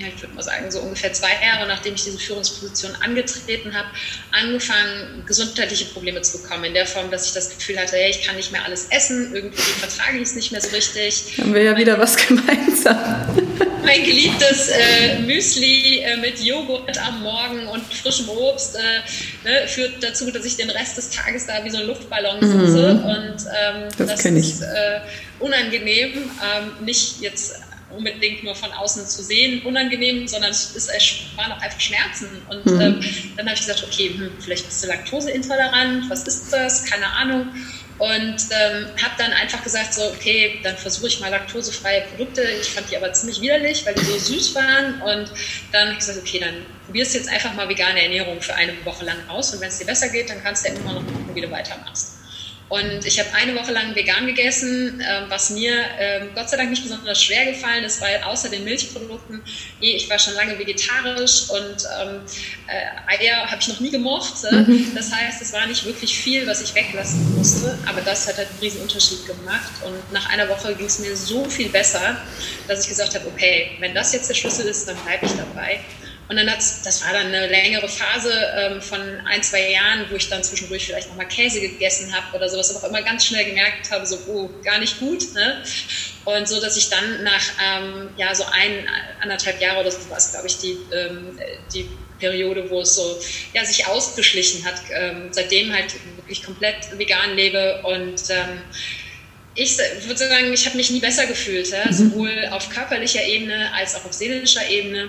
[0.00, 3.88] ja, ich würde mal sagen, so ungefähr zwei Jahre, nachdem ich diese Führungsposition angetreten habe,
[4.32, 6.64] angefangen, gesundheitliche Probleme zu bekommen.
[6.64, 9.34] In der Form, dass ich das Gefühl hatte, hey, ich kann nicht mehr alles essen,
[9.34, 11.38] irgendwie vertrage ich es nicht mehr so richtig.
[11.38, 12.98] Haben wir ja wieder was gemeinsam.
[13.82, 20.02] Mein geliebtes äh, Müsli äh, mit Joghurt am Morgen und frischem Obst äh, ne, führt
[20.02, 22.94] dazu, dass ich den Rest des Tages da wie so ein Luftballon sitze.
[22.94, 23.04] Mhm.
[23.04, 25.00] Und ähm, das, das ist äh,
[25.40, 26.12] unangenehm.
[26.12, 27.56] Ähm, nicht jetzt
[27.96, 30.90] unbedingt nur von außen zu sehen unangenehm, sondern es, ist,
[31.36, 32.28] waren auch einfach Schmerzen.
[32.48, 32.80] Und mhm.
[32.80, 33.04] ähm,
[33.36, 36.84] dann habe ich gesagt, okay, hm, vielleicht bist du laktoseintolerant, was ist das?
[36.84, 37.48] Keine Ahnung.
[37.98, 42.42] Und ähm, habe dann einfach gesagt, so, okay, dann versuche ich mal laktosefreie Produkte.
[42.42, 45.02] Ich fand die aber ziemlich widerlich, weil die so süß waren.
[45.02, 45.30] Und
[45.70, 48.72] dann habe ich gesagt, okay, dann probierst du jetzt einfach mal vegane Ernährung für eine
[48.86, 49.52] Woche lang aus.
[49.52, 51.50] Und wenn es dir besser geht, dann kannst du ja immer noch gucken, wie du
[51.50, 52.19] weitermachst.
[52.70, 56.70] Und ich habe eine Woche lang vegan gegessen, äh, was mir äh, Gott sei Dank
[56.70, 59.42] nicht besonders schwer gefallen ist, weil außer den Milchprodukten,
[59.80, 62.20] eh, ich war schon lange vegetarisch und ähm,
[62.68, 64.34] äh, Eier habe ich noch nie gemocht.
[64.48, 64.92] Mhm.
[64.94, 68.48] Das heißt, es war nicht wirklich viel, was ich weglassen musste, aber das hat halt
[68.48, 69.72] einen riesen Unterschied gemacht.
[69.84, 72.18] Und nach einer Woche ging es mir so viel besser,
[72.68, 75.80] dass ich gesagt habe, okay, wenn das jetzt der Schlüssel ist, dann bleibe ich dabei.
[76.30, 80.14] Und dann hat's, das war dann eine längere Phase ähm, von ein, zwei Jahren, wo
[80.14, 83.46] ich dann zwischendurch vielleicht nochmal Käse gegessen habe oder sowas, aber auch immer ganz schnell
[83.46, 85.34] gemerkt habe, so, oh, gar nicht gut.
[85.34, 85.60] Ne?
[86.24, 88.88] Und so, dass ich dann nach, ähm, ja, so ein,
[89.20, 91.36] anderthalb Jahre oder so war es, glaube ich, die, ähm,
[91.74, 91.88] die
[92.20, 93.18] Periode, wo es so,
[93.52, 94.80] ja, sich ausgeschlichen hat.
[94.92, 98.62] Ähm, seitdem halt wirklich komplett vegan lebe und, ähm,
[99.56, 101.86] ich würde sagen, ich habe mich nie besser gefühlt, ja?
[101.86, 101.92] Mhm.
[101.92, 105.08] sowohl auf körperlicher Ebene als auch auf seelischer Ebene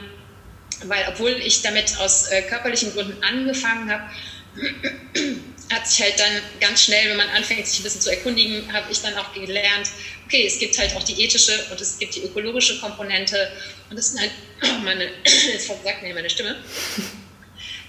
[0.85, 4.03] weil obwohl ich damit aus äh, körperlichen Gründen angefangen habe,
[5.71, 8.91] hat sich halt dann ganz schnell, wenn man anfängt, sich ein bisschen zu erkundigen, habe
[8.91, 9.87] ich dann auch gelernt,
[10.25, 13.51] okay, es gibt halt auch die ethische und es gibt die ökologische Komponente
[13.89, 14.31] und das sind halt,
[14.63, 15.05] oh meine,
[15.51, 16.57] jetzt versagt mir meine Stimme.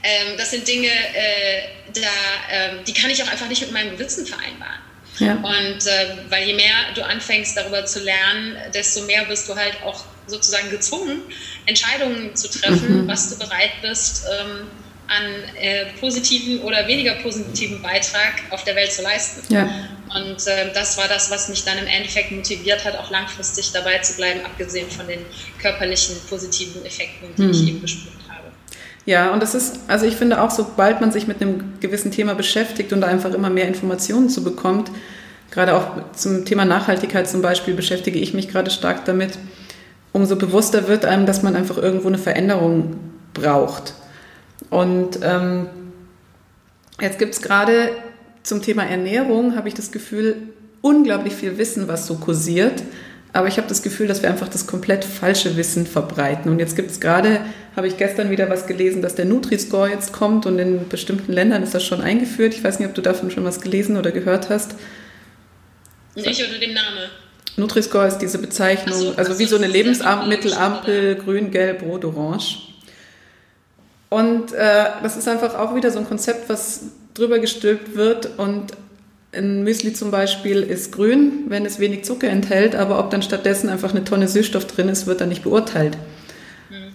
[0.05, 1.63] Ähm, das sind Dinge, äh,
[1.95, 2.01] da,
[2.51, 4.92] äh, die kann ich auch einfach nicht mit meinem Gewissen vereinbaren.
[5.19, 5.35] Ja.
[5.35, 9.77] Und äh, weil je mehr du anfängst darüber zu lernen, desto mehr wirst du halt
[9.85, 11.23] auch sozusagen gezwungen,
[11.67, 13.09] Entscheidungen zu treffen, mhm.
[13.09, 14.69] was du bereit bist, ähm,
[15.09, 19.53] an äh, positiven oder weniger positiven Beitrag auf der Welt zu leisten.
[19.53, 19.69] Ja.
[20.15, 23.99] Und äh, das war das, was mich dann im Endeffekt motiviert hat, auch langfristig dabei
[23.99, 25.21] zu bleiben, abgesehen von den
[25.61, 27.51] körperlichen positiven Effekten, die mhm.
[27.51, 28.22] ich eben habe.
[29.05, 32.35] Ja, und das ist, also ich finde auch, sobald man sich mit einem gewissen Thema
[32.35, 34.91] beschäftigt und da einfach immer mehr Informationen zu bekommt,
[35.51, 39.39] gerade auch zum Thema Nachhaltigkeit zum Beispiel beschäftige ich mich gerade stark damit,
[40.13, 42.97] umso bewusster wird einem, dass man einfach irgendwo eine Veränderung
[43.35, 43.95] braucht.
[44.71, 45.67] Und ähm,
[47.01, 47.91] jetzt gibt es gerade
[48.43, 50.37] zum Thema Ernährung, habe ich das Gefühl,
[50.81, 52.83] unglaublich viel Wissen, was so kursiert.
[53.35, 56.51] Aber ich habe das Gefühl, dass wir einfach das komplett falsche Wissen verbreiten.
[56.51, 57.41] Und jetzt gibt es gerade,
[57.75, 61.63] habe ich gestern wieder was gelesen, dass der Nutri-Score jetzt kommt und in bestimmten Ländern
[61.63, 62.53] ist das schon eingeführt.
[62.53, 64.75] Ich weiß nicht, ob du davon schon was gelesen oder gehört hast.
[66.15, 67.11] Nicht unter dem Namen.
[67.57, 72.59] Nutri-Score ist diese Bezeichnung, so, also wie so eine Lebensmittelampel, grün, gelb, rot, orange.
[74.11, 76.83] Und äh, das ist einfach auch wieder so ein Konzept, was
[77.15, 78.39] drüber gestülpt wird.
[78.39, 78.73] Und
[79.33, 83.69] ein Müsli zum Beispiel ist grün, wenn es wenig Zucker enthält, aber ob dann stattdessen
[83.69, 85.97] einfach eine Tonne Süßstoff drin ist, wird dann nicht beurteilt.
[86.69, 86.93] Hm.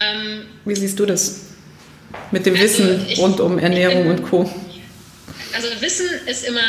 [0.00, 1.42] Ähm, Wie siehst du das
[2.32, 4.50] mit dem also Wissen ich, rund um Ernährung bin, und Co.?
[5.54, 6.60] Also Wissen ist immer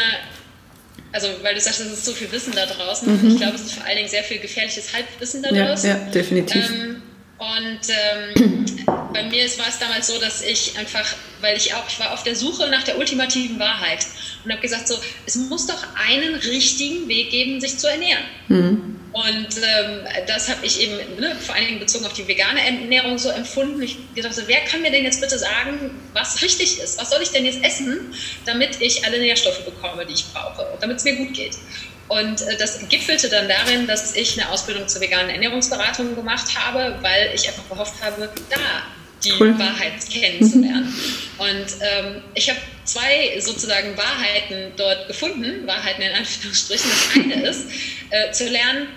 [1.12, 3.10] also weil du sagst, es ist so viel Wissen da draußen.
[3.10, 3.32] Mhm.
[3.32, 5.90] Ich glaube, es ist vor allen Dingen sehr viel gefährliches Halbwissen da draußen.
[5.90, 6.70] Ja, ja definitiv.
[6.70, 7.02] Ähm,
[7.38, 8.66] und ähm,
[9.14, 11.06] bei mir war es damals so, dass ich einfach,
[11.42, 14.06] weil ich auch, ich war auf der Suche nach der ultimativen Wahrheit
[14.44, 14.96] und habe gesagt, so,
[15.26, 18.24] es muss doch einen richtigen Weg geben, sich zu ernähren.
[18.48, 18.98] Mhm.
[19.14, 23.18] Und ähm, das habe ich eben ne, vor allen Dingen bezogen auf die vegane Ernährung
[23.18, 23.82] so empfunden.
[23.82, 27.00] Ich dachte, wer kann mir denn jetzt bitte sagen, was richtig ist?
[27.00, 28.14] Was soll ich denn jetzt essen,
[28.46, 31.58] damit ich alle Nährstoffe bekomme, die ich brauche und damit es mir gut geht?
[32.08, 36.98] Und äh, das gipfelte dann darin, dass ich eine Ausbildung zur veganen Ernährungsberatung gemacht habe,
[37.02, 38.58] weil ich einfach gehofft habe, da
[39.24, 39.58] die cool.
[39.58, 40.94] Wahrheit kennenzulernen.
[41.38, 46.90] Und ähm, ich habe zwei sozusagen Wahrheiten dort gefunden, Wahrheiten in Anführungsstrichen.
[46.90, 47.66] Das eine ist,
[48.10, 48.88] äh, zu lernen,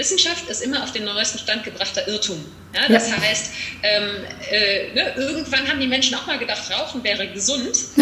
[0.00, 2.42] Wissenschaft ist immer auf den neuesten Stand gebrachter Irrtum.
[2.74, 3.20] Ja, das ja.
[3.20, 4.08] heißt, ähm,
[4.50, 7.76] äh, ne, irgendwann haben die Menschen auch mal gedacht, Rauchen wäre gesund.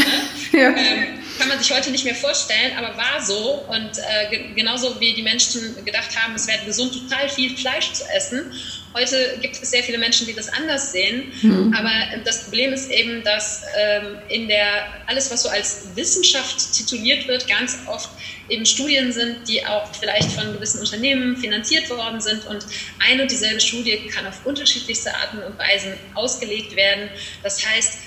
[0.53, 0.61] Ne?
[0.61, 0.69] ja.
[0.71, 3.65] ähm, kann man sich heute nicht mehr vorstellen, aber war so.
[3.69, 8.05] Und äh, genauso wie die Menschen gedacht haben, es wäre gesund, total viel Fleisch zu
[8.15, 8.53] essen.
[8.95, 11.33] Heute gibt es sehr viele Menschen, die das anders sehen.
[11.43, 11.75] Mhm.
[11.77, 11.91] Aber
[12.25, 17.47] das Problem ist eben, dass ähm, in der alles, was so als Wissenschaft tituliert wird,
[17.49, 18.11] ganz oft
[18.49, 22.47] eben Studien sind, die auch vielleicht von gewissen Unternehmen finanziert worden sind.
[22.47, 22.67] Und
[22.99, 27.11] eine und dieselbe Studie kann auf unterschiedlichste Arten und Weisen ausgelegt werden.
[27.43, 27.99] Das heißt,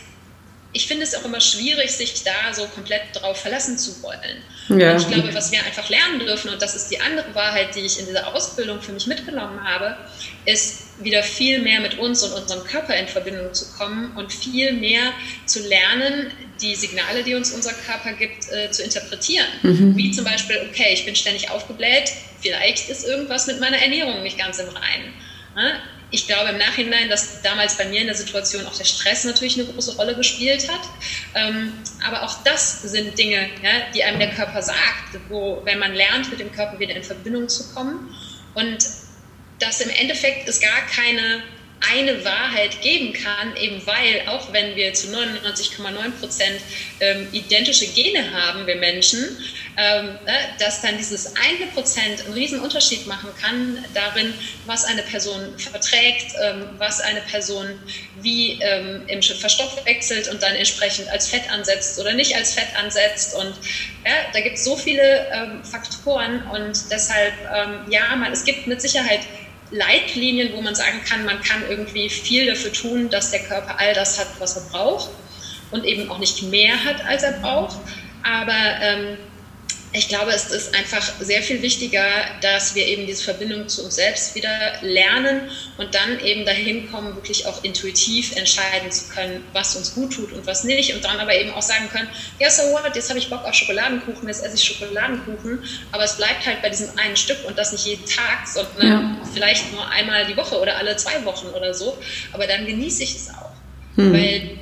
[0.73, 4.41] ich finde es auch immer schwierig, sich da so komplett drauf verlassen zu wollen.
[4.69, 4.93] Ja.
[4.93, 7.81] Und ich glaube, was wir einfach lernen dürfen, und das ist die andere Wahrheit, die
[7.81, 9.97] ich in dieser Ausbildung für mich mitgenommen habe,
[10.45, 14.71] ist wieder viel mehr mit uns und unserem Körper in Verbindung zu kommen und viel
[14.73, 15.11] mehr
[15.45, 16.31] zu lernen,
[16.61, 19.47] die Signale, die uns unser Körper gibt, äh, zu interpretieren.
[19.63, 19.97] Mhm.
[19.97, 24.37] Wie zum Beispiel, okay, ich bin ständig aufgebläht, vielleicht ist irgendwas mit meiner Ernährung nicht
[24.37, 25.13] ganz im Reinen.
[25.55, 25.73] Ne?
[26.11, 29.59] Ich glaube im Nachhinein, dass damals bei mir in der Situation auch der Stress natürlich
[29.59, 30.81] eine große Rolle gespielt hat.
[31.35, 31.73] Ähm,
[32.05, 33.49] aber auch das sind Dinge,
[33.93, 37.47] die einem der Körper sagt, wo, wenn man lernt, mit dem Körper wieder in Verbindung
[37.47, 38.13] zu kommen.
[38.53, 38.85] Und
[39.59, 41.43] dass im Endeffekt es gar keine
[41.89, 46.61] eine Wahrheit geben kann, eben weil, auch wenn wir zu 99,9 Prozent
[46.99, 49.37] ähm, identische Gene haben, wir Menschen,
[49.77, 54.33] ähm, ne, dass dann dieses eine Prozent einen riesen Unterschied machen kann darin,
[54.65, 57.67] was eine Person verträgt, ähm, was eine Person
[58.21, 63.35] wie ähm, im verstoffwechselt und dann entsprechend als Fett ansetzt oder nicht als Fett ansetzt.
[63.35, 63.53] Und
[64.05, 68.67] ja, da gibt es so viele ähm, Faktoren und deshalb, ähm, ja, man, es gibt
[68.67, 69.21] mit Sicherheit
[69.71, 73.93] Leitlinien, wo man sagen kann, man kann irgendwie viel dafür tun, dass der Körper all
[73.93, 75.09] das hat, was er braucht
[75.71, 77.77] und eben auch nicht mehr hat, als er braucht.
[78.23, 79.17] Aber ähm,
[79.93, 82.05] ich glaube, es ist einfach sehr viel wichtiger,
[82.41, 87.13] dass wir eben diese Verbindung zu uns selbst wieder lernen und dann eben dahin kommen,
[87.15, 90.93] wirklich auch intuitiv entscheiden zu können, was uns gut tut und was nicht.
[90.93, 92.07] Und dann aber eben auch sagen können,
[92.39, 96.15] ja, so what, jetzt habe ich Bock auf Schokoladenkuchen, jetzt esse ich Schokoladenkuchen, aber es
[96.15, 99.27] bleibt halt bei diesem einen Stück und das nicht jeden Tag, sondern ja.
[99.33, 101.97] vielleicht nur einmal die Woche oder alle zwei Wochen oder so.
[102.31, 103.51] Aber dann genieße ich es auch.
[103.95, 104.13] Hm.
[104.13, 104.57] Weil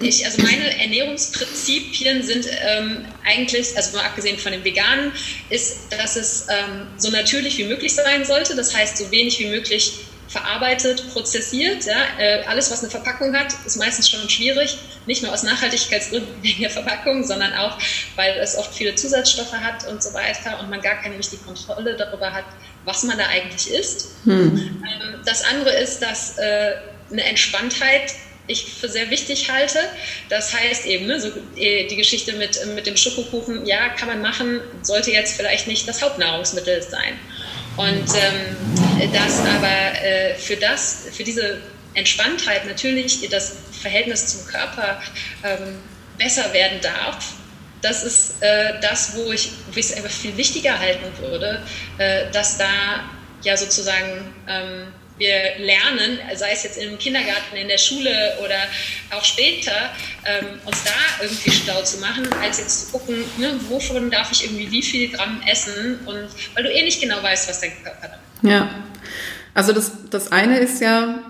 [0.00, 5.12] ich, also meine Ernährungsprinzipien sind ähm, eigentlich, also mal abgesehen von dem Veganen,
[5.50, 8.56] ist, dass es ähm, so natürlich wie möglich sein sollte.
[8.56, 9.92] Das heißt, so wenig wie möglich
[10.32, 11.84] verarbeitet, prozessiert.
[11.84, 11.98] Ja?
[12.18, 14.78] Äh, alles, was eine Verpackung hat, ist meistens schon schwierig.
[15.06, 17.78] Nicht nur aus Nachhaltigkeitsgründen wegen der Verpackung, sondern auch,
[18.16, 21.96] weil es oft viele Zusatzstoffe hat und so weiter und man gar keine richtige Kontrolle
[21.96, 22.44] darüber hat,
[22.86, 24.08] was man da eigentlich isst.
[24.24, 24.56] Hm.
[24.56, 26.72] Ähm, das andere ist, dass äh,
[27.10, 28.14] eine Entspanntheit
[28.46, 29.78] ich für sehr wichtig halte.
[30.28, 34.20] Das heißt eben, ne, so äh, die Geschichte mit, mit dem Schokokuchen, ja, kann man
[34.20, 37.18] machen, sollte jetzt vielleicht nicht das Hauptnahrungsmittel sein.
[37.76, 41.62] Und ähm, das aber äh, für das, für diese
[41.94, 45.02] Entspanntheit natürlich das Verhältnis zum Körper
[45.44, 45.78] ähm,
[46.18, 47.34] besser werden darf.
[47.80, 51.62] Das ist äh, das, wo ich es einfach viel wichtiger halten würde,
[51.98, 53.10] äh, dass da
[53.42, 54.92] ja sozusagen ähm,
[55.22, 58.10] wir lernen, sei es jetzt im Kindergarten, in der Schule
[58.42, 58.56] oder
[59.16, 59.90] auch später,
[60.24, 64.44] ähm, uns da irgendwie schlau zu machen, als jetzt zu gucken, ne, wovon darf ich
[64.44, 68.08] irgendwie wie viel Gramm essen und weil du eh nicht genau weißt, was dein Körper
[68.08, 68.20] macht.
[68.42, 68.84] Ja,
[69.54, 71.20] also das, das eine ist ja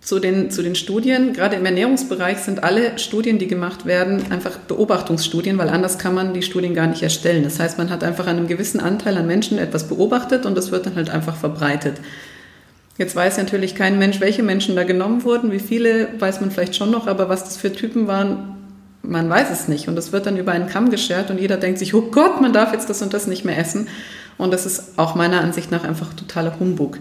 [0.00, 4.56] zu den, zu den Studien, gerade im Ernährungsbereich sind alle Studien, die gemacht werden, einfach
[4.56, 7.42] Beobachtungsstudien, weil anders kann man die Studien gar nicht erstellen.
[7.42, 10.70] Das heißt, man hat einfach an einem gewissen Anteil an Menschen etwas beobachtet und das
[10.70, 11.96] wird dann halt einfach verbreitet.
[13.00, 16.76] Jetzt weiß natürlich kein Mensch, welche Menschen da genommen wurden, wie viele weiß man vielleicht
[16.76, 18.58] schon noch, aber was das für Typen waren,
[19.02, 19.88] man weiß es nicht.
[19.88, 22.52] Und es wird dann über einen Kamm geschert und jeder denkt sich, oh Gott, man
[22.52, 23.88] darf jetzt das und das nicht mehr essen.
[24.36, 26.98] Und das ist auch meiner Ansicht nach einfach totaler Humbug.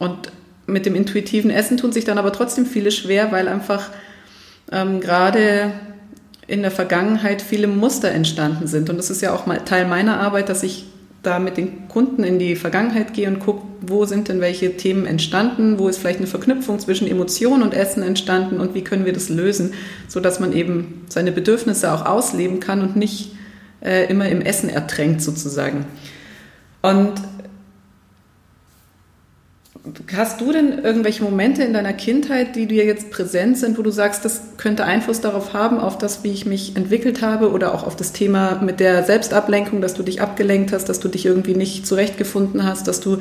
[0.00, 0.32] Und
[0.66, 3.90] mit dem intuitiven Essen tun sich dann aber trotzdem viele schwer, weil einfach
[4.72, 5.70] ähm, gerade
[6.48, 8.90] in der Vergangenheit viele Muster entstanden sind.
[8.90, 10.86] Und das ist ja auch mal Teil meiner Arbeit, dass ich
[11.22, 15.06] da mit den Kunden in die Vergangenheit gehe und gucke, wo sind denn welche Themen
[15.06, 19.12] entstanden, wo ist vielleicht eine Verknüpfung zwischen Emotion und Essen entstanden und wie können wir
[19.12, 19.74] das lösen,
[20.08, 23.32] sodass man eben seine Bedürfnisse auch ausleben kann und nicht
[23.80, 25.86] äh, immer im Essen ertränkt sozusagen.
[26.82, 27.14] Und
[30.14, 33.90] Hast du denn irgendwelche Momente in deiner Kindheit, die dir jetzt präsent sind, wo du
[33.90, 37.86] sagst, das könnte Einfluss darauf haben, auf das, wie ich mich entwickelt habe oder auch
[37.86, 41.54] auf das Thema mit der Selbstablenkung, dass du dich abgelenkt hast, dass du dich irgendwie
[41.54, 43.18] nicht zurechtgefunden hast, dass du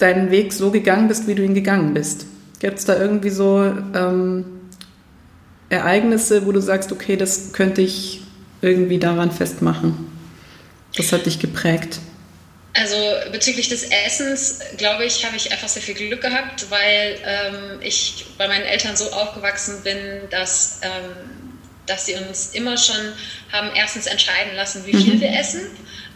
[0.00, 2.26] deinen Weg so gegangen bist, wie du ihn gegangen bist?
[2.58, 4.44] Gibt es da irgendwie so ähm,
[5.68, 8.22] Ereignisse, wo du sagst, okay, das könnte ich
[8.60, 10.10] irgendwie daran festmachen?
[10.96, 12.00] Das hat dich geprägt.
[12.72, 12.96] Also
[13.32, 18.26] bezüglich des Essens, glaube ich, habe ich einfach sehr viel Glück gehabt, weil ähm, ich
[18.38, 19.98] bei meinen Eltern so aufgewachsen bin,
[20.30, 21.30] dass, ähm,
[21.86, 23.12] dass sie uns immer schon
[23.50, 25.20] haben erstens entscheiden lassen, wie viel mhm.
[25.20, 25.62] wir essen.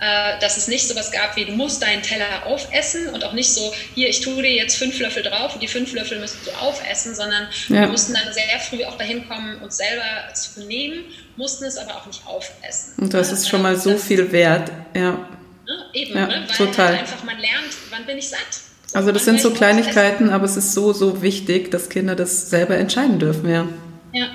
[0.00, 3.32] Äh, dass es nicht so was gab wie, du musst deinen Teller aufessen und auch
[3.32, 6.38] nicht so, hier, ich tue dir jetzt fünf Löffel drauf und die fünf Löffel müsst
[6.44, 7.82] du aufessen, sondern ja.
[7.82, 11.04] wir mussten dann sehr früh auch dahin kommen, uns selber zu nehmen,
[11.36, 12.94] mussten es aber auch nicht aufessen.
[12.98, 15.12] Und das ist schon mal so das, viel wert, ja.
[15.12, 15.28] Ne?
[15.92, 16.44] Eben, ja, ne?
[16.48, 16.88] weil total.
[16.88, 18.40] Halt einfach man lernt, wann bin ich satt.
[18.86, 22.50] So, also das sind so Kleinigkeiten, aber es ist so, so wichtig, dass Kinder das
[22.50, 23.68] selber entscheiden dürfen, ja.
[24.12, 24.26] Ja.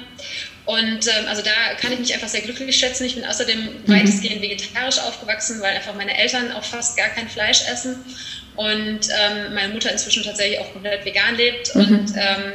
[0.69, 3.03] Und ähm, also da kann ich mich einfach sehr glücklich schätzen.
[3.03, 3.87] Ich bin außerdem mhm.
[3.87, 7.95] weitestgehend vegetarisch aufgewachsen, weil einfach meine Eltern auch fast gar kein Fleisch essen
[8.55, 11.73] und ähm, meine Mutter inzwischen tatsächlich auch komplett vegan lebt.
[11.73, 11.81] Mhm.
[11.81, 12.53] Und ähm,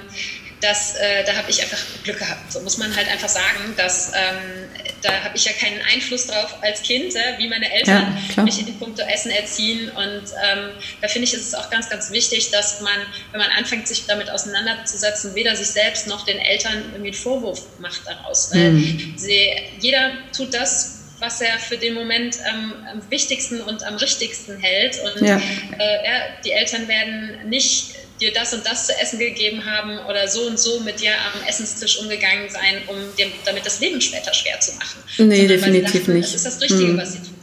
[0.65, 2.51] das, äh, da habe ich einfach Glück gehabt.
[2.51, 4.69] So muss man halt einfach sagen, dass ähm,
[5.03, 8.59] da habe ich ja keinen Einfluss drauf als Kind, äh, wie meine Eltern ja, mich
[8.59, 9.91] in puncto Essen erziehen.
[9.91, 10.71] Und ähm,
[11.03, 12.95] da finde ich, ist es auch ganz, ganz wichtig, dass man,
[13.33, 17.63] wenn man anfängt, sich damit auseinanderzusetzen, weder sich selbst noch den Eltern irgendwie einen Vorwurf
[17.79, 18.51] macht daraus.
[18.55, 19.15] Weil mhm.
[19.17, 24.59] sie, jeder tut das, was er für den Moment ähm, am wichtigsten und am richtigsten
[24.59, 24.99] hält.
[25.01, 25.37] Und ja.
[25.37, 30.29] Äh, ja, die Eltern werden nicht dir das und das zu essen gegeben haben oder
[30.29, 34.33] so und so mit dir am Essenstisch umgegangen sein, um dir damit das Leben später
[34.33, 35.03] schwer zu machen.
[35.19, 36.35] Nee, Sondern definitiv dachten, nicht.
[36.35, 36.99] Das ist das Richtige, hm.
[36.99, 37.35] was sie tun.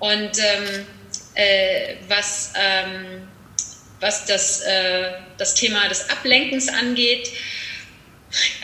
[0.00, 0.86] Und ähm,
[1.34, 3.28] äh, was, ähm,
[4.00, 7.30] was das, äh, das Thema des Ablenkens angeht,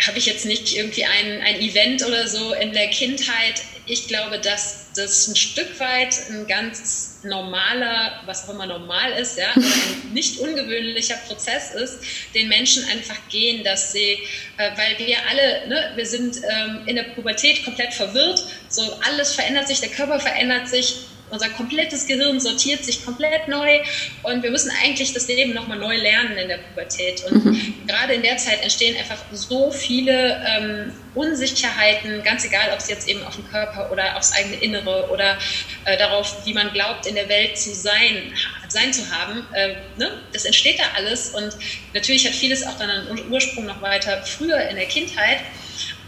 [0.07, 3.63] habe ich jetzt nicht irgendwie ein, ein Event oder so in der Kindheit.
[3.87, 9.39] Ich glaube, dass das ein Stück weit ein ganz normaler, was auch immer normal ist,
[9.39, 9.65] ja, ein
[10.13, 11.99] nicht ungewöhnlicher Prozess ist,
[12.35, 14.19] den Menschen einfach gehen, dass sie,
[14.57, 19.35] äh, weil wir alle, ne, wir sind ähm, in der Pubertät komplett verwirrt, so alles
[19.35, 20.97] verändert sich, der Körper verändert sich,
[21.31, 23.81] unser komplettes Gehirn sortiert sich komplett neu
[24.23, 27.25] und wir müssen eigentlich das Leben nochmal neu lernen in der Pubertät.
[27.25, 27.75] Und mhm.
[27.87, 33.09] gerade in der Zeit entstehen einfach so viele ähm, Unsicherheiten, ganz egal, ob es jetzt
[33.09, 35.39] eben auf den Körper oder aufs eigene Innere oder
[35.85, 38.33] äh, darauf, wie man glaubt, in der Welt zu sein,
[38.69, 39.45] sein zu haben.
[39.53, 40.23] Äh, ne?
[40.33, 41.57] Das entsteht da alles und
[41.95, 45.39] natürlich hat vieles auch dann einen Ursprung noch weiter früher in der Kindheit.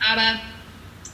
[0.08, 0.40] Aber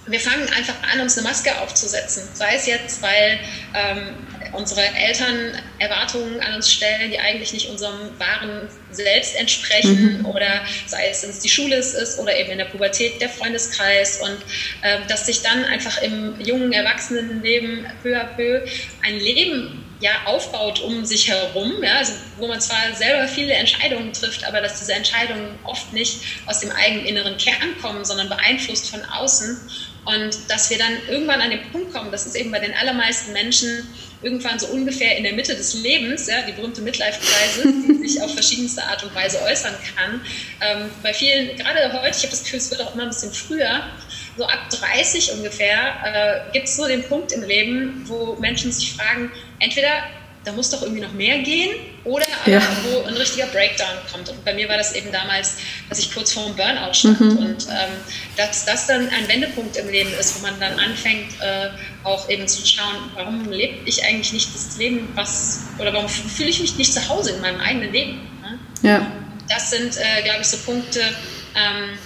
[0.06, 2.28] wir fangen einfach an, uns eine Maske aufzusetzen.
[2.34, 3.38] Sei es jetzt, weil
[3.74, 4.14] ähm,
[4.52, 10.26] unsere Eltern Erwartungen an uns stellen, die eigentlich nicht unserem wahren Selbst entsprechen, mhm.
[10.26, 14.20] oder sei es, wenn es die Schule ist oder eben in der Pubertät der Freundeskreis
[14.20, 14.38] und
[14.82, 18.64] äh, dass sich dann einfach im jungen Erwachsenenleben peu à peu
[19.02, 24.12] ein Leben ja, aufbaut um sich herum, ja, also wo man zwar selber viele Entscheidungen
[24.12, 28.90] trifft, aber dass diese Entscheidungen oft nicht aus dem eigenen inneren Kern kommen, sondern beeinflusst
[28.90, 29.58] von außen
[30.06, 33.32] und dass wir dann irgendwann an den Punkt kommen, das ist eben bei den allermeisten
[33.32, 33.86] Menschen
[34.22, 38.32] irgendwann so ungefähr in der Mitte des Lebens, ja, die berühmte Midlife-Kreise, die sich auf
[38.32, 40.20] verschiedenste Art und Weise äußern kann.
[40.60, 43.32] Ähm, bei vielen, gerade heute, ich habe das Gefühl, es wird auch immer ein bisschen
[43.32, 43.82] früher,
[44.36, 48.92] so ab 30 ungefähr, äh, gibt es so den Punkt im Leben, wo Menschen sich
[48.92, 49.90] fragen, entweder
[50.46, 51.70] da muss doch irgendwie noch mehr gehen
[52.04, 52.62] oder aber ja.
[52.84, 54.28] wo ein richtiger Breakdown kommt.
[54.28, 55.56] Und bei mir war das eben damals,
[55.88, 57.38] dass ich kurz vor einem Burnout stand mhm.
[57.38, 57.90] und ähm,
[58.36, 61.70] dass das dann ein Wendepunkt im Leben ist, wo man dann anfängt, äh,
[62.04, 66.50] auch eben zu schauen, warum lebe ich eigentlich nicht das Leben, was oder warum fühle
[66.50, 68.20] ich mich nicht zu Hause in meinem eigenen Leben.
[68.40, 68.58] Ne?
[68.88, 69.12] Ja.
[69.48, 71.00] Das sind, äh, glaube ich, so Punkte,
[71.56, 71.98] ähm,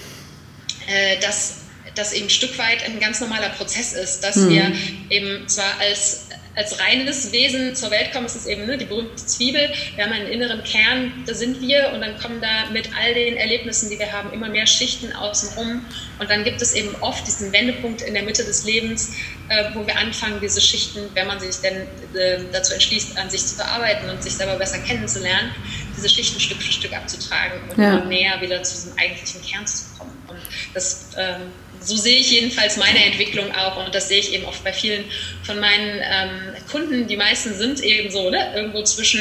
[0.88, 1.57] äh, dass
[1.94, 4.48] das eben ein Stück weit ein ganz normaler Prozess ist, dass mhm.
[4.48, 4.72] wir
[5.11, 9.16] eben zwar als als reines Wesen zur Welt kommen, ist es eben ne, die berühmte
[9.16, 9.70] Zwiebel.
[9.94, 13.36] Wir haben einen inneren Kern, da sind wir und dann kommen da mit all den
[13.36, 15.84] Erlebnissen, die wir haben, immer mehr Schichten außenrum.
[16.18, 19.14] Und dann gibt es eben oft diesen Wendepunkt in der Mitte des Lebens,
[19.48, 21.82] äh, wo wir anfangen, diese Schichten, wenn man sich denn
[22.14, 25.52] äh, dazu entschließt, an sich zu verarbeiten und sich selber besser kennenzulernen,
[25.96, 27.96] diese Schichten Stück für Stück abzutragen und ja.
[27.96, 30.16] immer näher wieder zu diesem eigentlichen Kern zu kommen.
[30.28, 30.40] Und
[30.74, 34.62] das ähm, so sehe ich jedenfalls meine Entwicklung auch und das sehe ich eben oft
[34.62, 35.05] bei vielen
[35.43, 37.07] von meinen ähm, Kunden.
[37.07, 39.21] Die meisten sind eben so ne, irgendwo zwischen,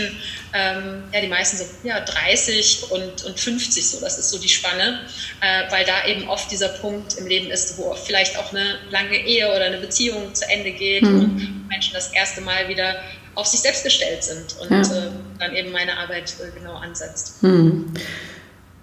[0.54, 4.50] ähm, ja, die meisten so ja, 30 und, und 50, so das ist so die
[4.50, 5.00] Spanne,
[5.42, 9.18] äh, weil da eben oft dieser Punkt im Leben ist, wo vielleicht auch eine lange
[9.18, 11.20] Ehe oder eine Beziehung zu Ende geht mhm.
[11.20, 12.96] und Menschen das erste Mal wieder
[13.36, 14.82] auf sich selbst gestellt sind und ja.
[14.82, 17.42] äh, dann eben meine Arbeit äh, genau ansetzt.
[17.42, 17.94] Mhm.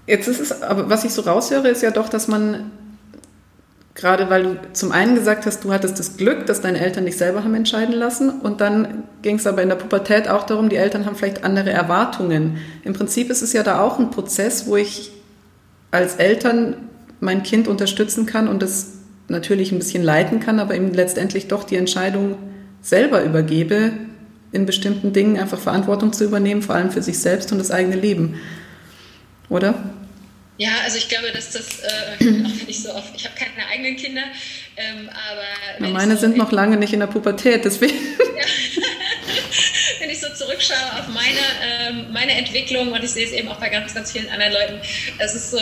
[0.06, 2.70] Jetzt ist es, aber was ich so raushöre, ist ja doch, dass man
[3.96, 7.16] Gerade weil du zum einen gesagt hast, du hattest das Glück, dass deine Eltern dich
[7.16, 8.28] selber haben entscheiden lassen.
[8.28, 11.70] Und dann ging es aber in der Pubertät auch darum, die Eltern haben vielleicht andere
[11.70, 12.58] Erwartungen.
[12.84, 15.12] Im Prinzip ist es ja da auch ein Prozess, wo ich
[15.90, 16.76] als Eltern
[17.20, 21.64] mein Kind unterstützen kann und es natürlich ein bisschen leiten kann, aber ihm letztendlich doch
[21.64, 22.36] die Entscheidung
[22.82, 23.92] selber übergebe,
[24.52, 27.96] in bestimmten Dingen einfach Verantwortung zu übernehmen, vor allem für sich selbst und das eigene
[27.96, 28.34] Leben.
[29.48, 29.74] Oder?
[30.58, 31.86] Ja, also ich glaube, dass das, äh,
[32.20, 34.22] auch wenn ich so oft, ich habe keine eigenen Kinder,
[34.76, 35.86] ähm, aber.
[35.86, 37.94] Ja, meine so sind noch lange nicht in der Pubertät, deswegen.
[38.36, 38.44] Ja.
[40.00, 43.58] wenn ich so zurückschaue auf meine, ähm, meine Entwicklung und ich sehe es eben auch
[43.58, 44.80] bei ganz, ganz vielen anderen Leuten,
[45.18, 45.58] es ist so,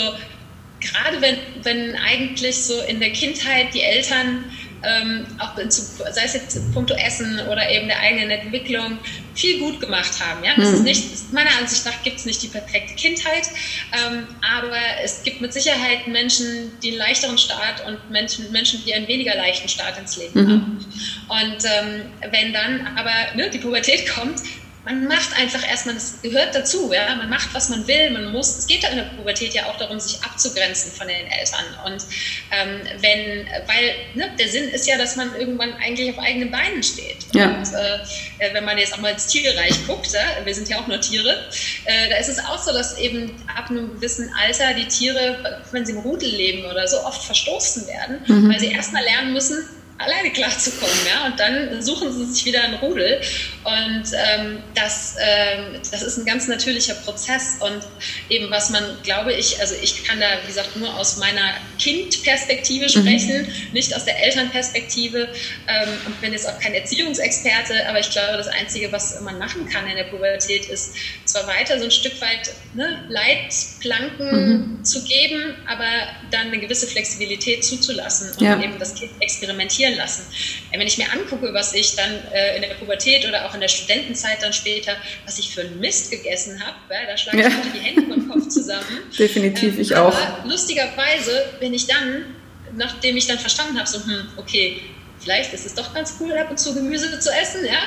[0.80, 4.44] gerade wenn, wenn eigentlich so in der Kindheit die Eltern
[4.86, 8.98] ähm, auch zu, sei es jetzt puncto Essen oder eben der eigenen Entwicklung,
[9.34, 10.44] viel gut gemacht haben.
[10.44, 10.52] Ja?
[10.56, 10.74] Das mhm.
[10.74, 13.48] ist nicht, meiner Ansicht nach gibt es nicht die perfekte Kindheit,
[13.92, 18.94] ähm, aber es gibt mit Sicherheit Menschen, die einen leichteren Start und Menschen, Menschen die
[18.94, 20.50] einen weniger leichten Start ins Leben mhm.
[20.50, 20.86] haben.
[21.28, 24.40] Und ähm, wenn dann aber ne, die Pubertät kommt,
[24.84, 28.58] man macht einfach erstmal, das gehört dazu, ja, man macht, was man will, man muss,
[28.58, 32.04] es geht da in der Pubertät ja auch darum, sich abzugrenzen von den Eltern und
[32.50, 36.82] ähm, wenn, weil ne, der Sinn ist ja, dass man irgendwann eigentlich auf eigenen Beinen
[36.82, 37.46] steht ja.
[37.46, 40.86] und äh, wenn man jetzt auch mal ins Tierreich guckt, ja, wir sind ja auch
[40.86, 41.48] nur Tiere,
[41.86, 45.86] äh, da ist es auch so, dass eben ab einem gewissen Alter die Tiere, wenn
[45.86, 48.52] sie im Rudel leben oder so, oft verstoßen werden, mhm.
[48.52, 49.66] weil sie erstmal lernen müssen,
[49.98, 50.96] alleine klarzukommen.
[51.06, 51.26] Ja?
[51.26, 53.20] Und dann suchen sie sich wieder ein Rudel.
[53.64, 57.58] Und ähm, das, ähm, das ist ein ganz natürlicher Prozess.
[57.60, 57.82] Und
[58.28, 62.86] eben was man, glaube ich, also ich kann da, wie gesagt, nur aus meiner Kindperspektive
[62.86, 62.88] mhm.
[62.88, 63.72] sprechen, mhm.
[63.72, 65.28] nicht aus der Elternperspektive.
[65.68, 69.68] Ähm, und bin jetzt auch kein Erziehungsexperte, aber ich glaube, das Einzige, was man machen
[69.68, 74.84] kann in der Pubertät, ist zwar weiter so ein Stück weit ne, Leitplanken mhm.
[74.84, 75.88] zu geben, aber
[76.30, 78.60] dann eine gewisse Flexibilität zuzulassen und ja.
[78.60, 80.26] eben das Kind experimentieren lassen.
[80.70, 83.68] Wenn ich mir angucke, was ich dann äh, in der Pubertät oder auch in der
[83.68, 87.50] Studentenzeit dann später, was ich für einen Mist gegessen habe, da schlage ich ja.
[87.74, 88.84] die Hände vom Kopf zusammen.
[89.18, 90.16] Definitiv, ähm, ich auch.
[90.44, 92.36] lustigerweise bin ich dann,
[92.76, 94.80] nachdem ich dann verstanden habe, so, hm, okay,
[95.20, 97.78] vielleicht ist es doch ganz cool, ab und zu Gemüse zu essen, ja,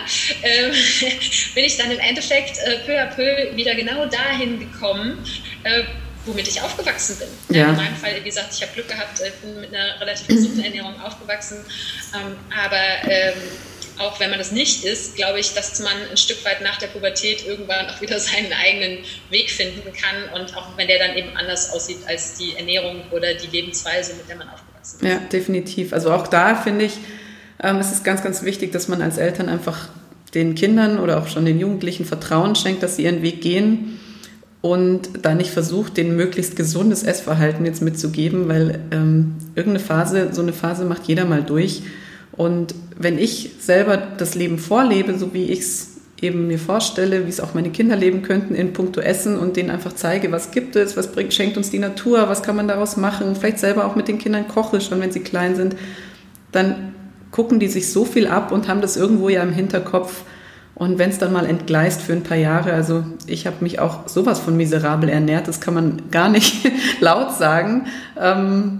[0.43, 0.71] ähm,
[1.55, 5.23] bin ich dann im Endeffekt äh, peu à peu wieder genau dahin gekommen,
[5.63, 5.83] äh,
[6.27, 7.55] womit ich aufgewachsen bin.
[7.55, 7.69] Ja.
[7.69, 10.63] In meinem Fall, wie gesagt, ich habe Glück gehabt, ich bin mit einer relativ gesunden
[10.63, 11.57] Ernährung aufgewachsen,
[12.13, 13.33] ähm, aber ähm,
[13.99, 16.87] auch wenn man das nicht ist, glaube ich, dass man ein Stück weit nach der
[16.87, 18.99] Pubertät irgendwann auch wieder seinen eigenen
[19.29, 23.33] Weg finden kann und auch wenn der dann eben anders aussieht als die Ernährung oder
[23.33, 25.03] die Lebensweise, mit der man aufgewachsen ist.
[25.03, 25.93] Ja, definitiv.
[25.93, 26.93] Also auch da finde ich,
[27.63, 29.89] ähm, es ist ganz, ganz wichtig, dass man als Eltern einfach
[30.33, 33.99] den Kindern oder auch schon den Jugendlichen Vertrauen schenkt, dass sie ihren Weg gehen
[34.61, 40.41] und da nicht versucht, den möglichst gesundes Essverhalten jetzt mitzugeben, weil ähm, irgendeine Phase, so
[40.41, 41.83] eine Phase macht jeder mal durch.
[42.31, 47.29] Und wenn ich selber das Leben vorlebe, so wie ich es eben mir vorstelle, wie
[47.29, 50.75] es auch meine Kinder leben könnten in puncto Essen und denen einfach zeige, was gibt
[50.75, 53.95] es, was bringt, schenkt uns die Natur, was kann man daraus machen, vielleicht selber auch
[53.95, 55.75] mit den Kindern koche, schon wenn sie klein sind,
[56.51, 56.95] dann
[57.31, 60.23] gucken die sich so viel ab und haben das irgendwo ja im Hinterkopf.
[60.77, 64.07] Und wenn es dann mal entgleist für ein paar Jahre, also ich habe mich auch
[64.07, 66.69] sowas von miserabel ernährt, das kann man gar nicht
[66.99, 67.87] laut sagen.
[68.19, 68.79] Ähm,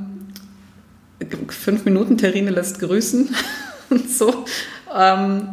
[1.47, 3.29] fünf Minuten, Terrine lässt grüßen
[3.89, 4.45] und so.
[4.95, 5.47] Ähm,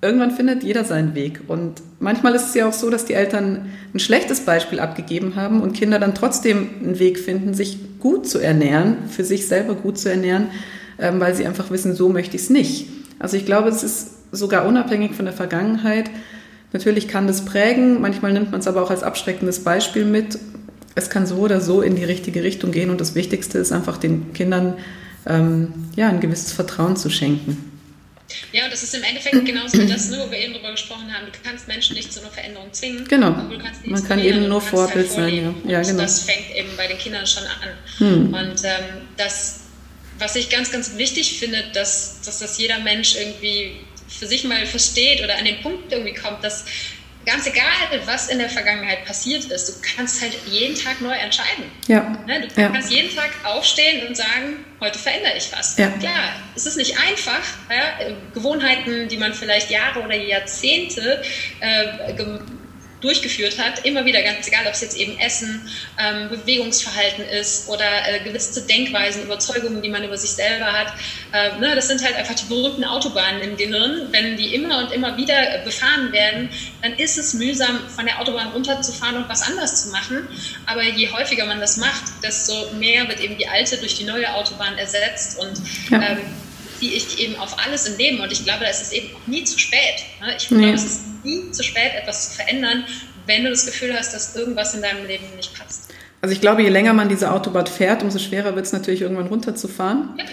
[0.00, 1.40] irgendwann findet jeder seinen Weg.
[1.48, 5.60] Und manchmal ist es ja auch so, dass die Eltern ein schlechtes Beispiel abgegeben haben
[5.60, 9.98] und Kinder dann trotzdem einen Weg finden, sich gut zu ernähren, für sich selber gut
[9.98, 10.46] zu ernähren
[11.02, 12.88] ähm, weil sie einfach wissen, so möchte ich es nicht.
[13.18, 16.10] Also ich glaube, es ist sogar unabhängig von der Vergangenheit.
[16.72, 20.38] Natürlich kann das prägen, manchmal nimmt man es aber auch als abschreckendes Beispiel mit.
[20.94, 23.98] Es kann so oder so in die richtige Richtung gehen und das Wichtigste ist einfach
[23.98, 24.78] den Kindern
[25.26, 27.68] ähm, ja, ein gewisses Vertrauen zu schenken.
[28.52, 31.26] Ja, und das ist im Endeffekt genauso wie das, wo wir eben drüber gesprochen haben.
[31.26, 33.06] Du kannst Menschen nicht zu einer Veränderung zwingen.
[33.06, 33.30] Genau.
[33.84, 35.54] Man kann eben nur Vorbild halt sein.
[35.64, 35.70] Ja.
[35.70, 36.02] ja, genau.
[36.02, 37.68] Das fängt eben bei den Kindern schon an.
[37.98, 38.34] Hm.
[38.34, 39.62] Und ähm, das
[40.22, 43.72] was ich ganz, ganz wichtig finde, dass, dass das jeder Mensch irgendwie
[44.18, 46.64] für sich mal versteht oder an den Punkt irgendwie kommt, dass
[47.26, 47.66] ganz egal,
[48.04, 51.64] was in der Vergangenheit passiert ist, du kannst halt jeden Tag neu entscheiden.
[51.86, 52.00] Ja.
[52.26, 52.96] Ne, du kannst ja.
[52.96, 55.76] jeden Tag aufstehen und sagen, heute verändere ich was.
[55.78, 55.88] Ja.
[55.88, 57.42] Klar, es ist nicht einfach.
[57.70, 58.12] Ja?
[58.34, 61.22] Gewohnheiten, die man vielleicht Jahre oder Jahrzehnte
[61.60, 62.12] äh,
[63.02, 67.84] durchgeführt hat, immer wieder, ganz egal, ob es jetzt eben Essen, ähm, Bewegungsverhalten ist oder
[68.08, 70.94] äh, gewisse Denkweisen, Überzeugungen, die man über sich selber hat.
[71.32, 74.08] Äh, ne, das sind halt einfach die berühmten Autobahnen im Gehirn.
[74.10, 76.48] Wenn die immer und immer wieder befahren werden,
[76.80, 80.28] dann ist es mühsam, von der Autobahn runterzufahren und was anders zu machen.
[80.66, 84.32] Aber je häufiger man das macht, desto mehr wird eben die alte durch die neue
[84.32, 86.02] Autobahn ersetzt und ja.
[86.02, 86.18] ähm,
[86.82, 88.20] ziehe ich eben auf alles im Leben.
[88.20, 90.04] Und ich glaube, da ist es eben auch nie zu spät.
[90.20, 90.34] Ne?
[90.36, 92.84] Ich glaube, es ist nie zu spät, etwas zu verändern,
[93.26, 95.90] wenn du das Gefühl hast, dass irgendwas in deinem Leben nicht passt.
[96.20, 99.28] Also ich glaube, je länger man diese Autobahn fährt, umso schwerer wird es natürlich irgendwann
[99.28, 100.10] runterzufahren.
[100.18, 100.24] Ja.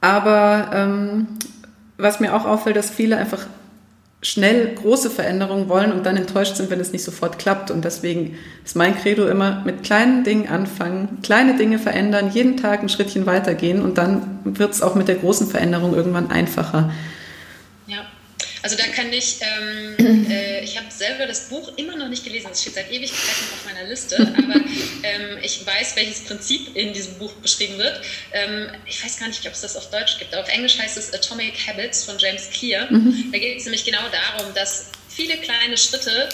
[0.00, 1.26] Aber ähm,
[1.98, 3.46] was mir auch auffällt, dass viele einfach
[4.22, 7.70] schnell große Veränderungen wollen und dann enttäuscht sind, wenn es nicht sofort klappt.
[7.70, 12.82] Und deswegen ist mein Credo immer mit kleinen Dingen anfangen, kleine Dinge verändern, jeden Tag
[12.82, 16.90] ein Schrittchen weitergehen und dann wird es auch mit der großen Veränderung irgendwann einfacher.
[18.62, 22.48] Also da kann ich, ähm, äh, ich habe selber das Buch immer noch nicht gelesen,
[22.50, 24.56] das steht seit Ewigkeiten auf meiner Liste, aber
[25.02, 28.02] ähm, ich weiß, welches Prinzip in diesem Buch beschrieben wird.
[28.32, 31.12] Ähm, ich weiß gar nicht, ob es das auf Deutsch gibt, auf Englisch heißt es
[31.14, 32.90] Atomic Habits von James Clear.
[32.90, 33.30] Mhm.
[33.32, 36.28] Da geht es nämlich genau darum, dass viele kleine Schritte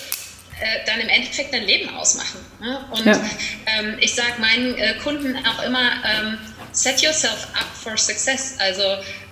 [0.61, 2.41] äh, dann im Endeffekt dein Leben ausmachen.
[2.61, 2.85] Ne?
[2.91, 3.21] Und ja.
[3.67, 6.39] ähm, ich sage meinen äh, Kunden auch immer, ähm,
[6.73, 8.57] set yourself up for success.
[8.59, 8.83] Also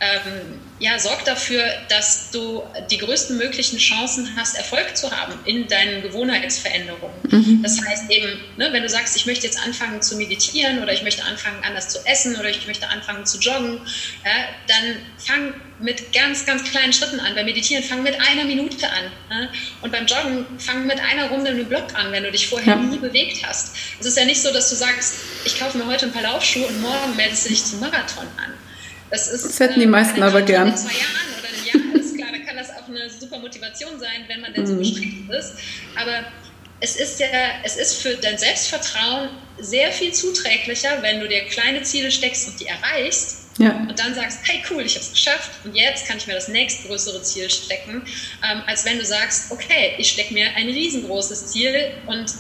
[0.01, 5.69] ähm, ja, sorg dafür, dass du die größten möglichen Chancen hast, Erfolg zu haben in
[5.69, 7.17] deinen Gewohnheitsveränderungen.
[7.31, 7.63] Mhm.
[7.63, 11.03] Das heißt eben, ne, wenn du sagst, ich möchte jetzt anfangen zu meditieren oder ich
[11.03, 13.81] möchte anfangen anders zu essen oder ich möchte anfangen zu joggen,
[14.25, 14.33] ja,
[14.67, 17.35] dann fang mit ganz, ganz kleinen Schritten an.
[17.35, 19.05] Beim Meditieren fang mit einer Minute an.
[19.31, 19.51] Ne?
[19.83, 22.81] Und beim Joggen fang mit einer Runde im Block an, wenn du dich vorher ja.
[22.81, 23.77] nie bewegt hast.
[24.01, 25.15] Es ist ja nicht so, dass du sagst,
[25.45, 28.55] ich kaufe mir heute ein paar Laufschuhe und morgen meldest du dich zum Marathon an.
[29.11, 30.69] Das, ist, das hätten die meisten aber gern.
[30.69, 33.99] In zwei Jahren oder einem Jahr, ist klar, da kann das auch eine super Motivation
[33.99, 34.79] sein, wenn man denn so mhm.
[34.79, 35.55] beschränkt ist.
[35.97, 36.25] Aber
[36.81, 37.27] es ist, ja,
[37.63, 42.61] es ist für dein Selbstvertrauen sehr viel zuträglicher, wenn du dir kleine Ziele steckst und
[42.61, 43.71] die erreichst, ja.
[43.89, 46.49] Und dann sagst, hey cool, ich habe es geschafft und jetzt kann ich mir das
[46.49, 48.03] nächstgrößere Ziel stecken,
[48.43, 52.33] ähm, als wenn du sagst, okay, ich stecke mir ein riesengroßes Ziel und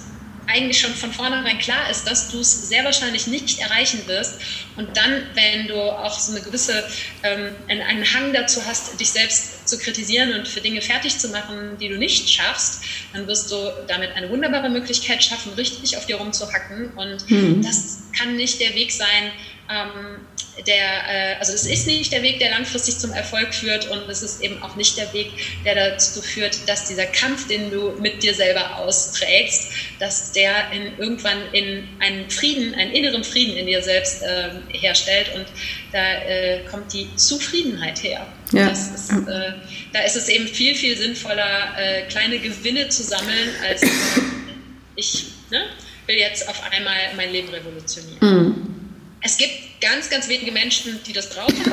[0.46, 4.40] eigentlich schon von vornherein klar ist, dass du es sehr wahrscheinlich nicht erreichen wirst.
[4.76, 6.84] Und dann, wenn du auch so eine gewisse,
[7.22, 11.78] ähm, einen Hang dazu hast, dich selbst zu kritisieren und für Dinge fertig zu machen,
[11.80, 12.82] die du nicht schaffst,
[13.12, 13.56] dann wirst du
[13.88, 16.90] damit eine wunderbare Möglichkeit schaffen, richtig auf dir rumzuhacken.
[16.96, 17.62] Und mhm.
[17.62, 19.32] das kann nicht der Weg sein,
[19.70, 20.26] ähm,
[20.66, 24.22] der, äh, also es ist nicht der Weg, der langfristig zum Erfolg führt und es
[24.22, 25.32] ist eben auch nicht der Weg,
[25.64, 30.98] der dazu führt, dass dieser Kampf, den du mit dir selber austrägst, dass der in,
[30.98, 35.46] irgendwann in einen Frieden, einen inneren Frieden in dir selbst äh, herstellt und
[35.92, 38.26] da äh, kommt die Zufriedenheit her.
[38.52, 38.68] Ja.
[38.68, 39.52] Ist, äh,
[39.92, 43.82] da ist es eben viel, viel sinnvoller, äh, kleine Gewinne zu sammeln, als
[44.96, 45.64] ich ne,
[46.06, 48.18] will jetzt auf einmal mein Leben revolutionieren.
[48.20, 48.83] Mhm.
[49.24, 51.72] Es gibt ganz, ganz wenige Menschen, die das brauchen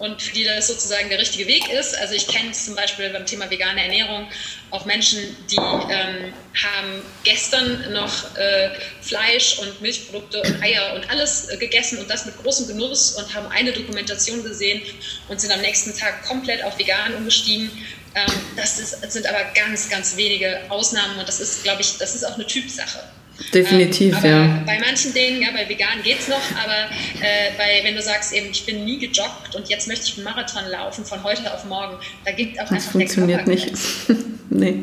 [0.00, 1.96] und für die das sozusagen der richtige Weg ist.
[1.96, 4.26] Also ich kenne zum Beispiel beim Thema vegane Ernährung
[4.70, 6.32] auch Menschen, die ähm,
[6.64, 8.70] haben gestern noch äh,
[9.02, 13.32] Fleisch und Milchprodukte und Eier und alles äh, gegessen und das mit großem Genuss und
[13.34, 14.82] haben eine Dokumentation gesehen
[15.28, 17.70] und sind am nächsten Tag komplett auf vegan umgestiegen.
[18.16, 21.98] Ähm, das, ist, das sind aber ganz, ganz wenige Ausnahmen und das ist, glaube ich,
[21.98, 23.00] das ist auch eine Typsache.
[23.54, 24.62] Definitiv, ähm, ja.
[24.66, 28.32] Bei manchen Dingen, ja, bei vegan geht es noch, aber äh, bei, wenn du sagst,
[28.32, 31.64] eben, ich bin nie gejoggt und jetzt möchte ich einen Marathon laufen von heute auf
[31.64, 33.72] morgen, da gibt auch das einfach funktioniert nicht.
[34.50, 34.82] nee.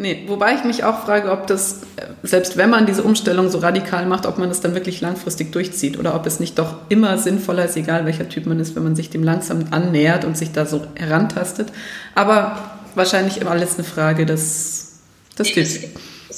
[0.00, 1.80] Nee, wobei ich mich auch frage, ob das,
[2.22, 5.98] selbst wenn man diese Umstellung so radikal macht, ob man das dann wirklich langfristig durchzieht
[5.98, 8.94] oder ob es nicht doch immer sinnvoller ist, egal welcher Typ man ist, wenn man
[8.94, 11.72] sich dem langsam annähert und sich da so herantastet.
[12.14, 15.00] Aber wahrscheinlich immer alles eine Frage des,
[15.36, 15.80] des Typs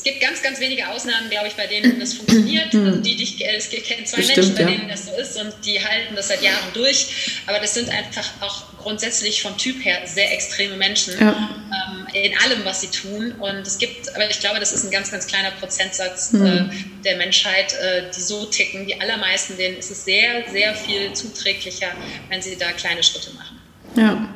[0.00, 2.74] es gibt ganz, ganz wenige Ausnahmen, glaube ich, bei denen das funktioniert.
[2.74, 5.52] Also die, die ich, es kennen zwei Bestimmt, Menschen, bei denen das so ist und
[5.62, 7.42] die halten das seit Jahren durch.
[7.46, 11.32] Aber das sind einfach auch grundsätzlich vom Typ her sehr extreme Menschen ja.
[11.32, 13.32] ähm, in allem, was sie tun.
[13.32, 16.46] Und es gibt, aber ich glaube, das ist ein ganz, ganz kleiner Prozentsatz mhm.
[16.46, 18.86] äh, der Menschheit, äh, die so ticken.
[18.86, 21.88] Die allermeisten, denen ist es sehr, sehr viel zuträglicher,
[22.30, 23.60] wenn sie da kleine Schritte machen.
[23.96, 24.34] Ja.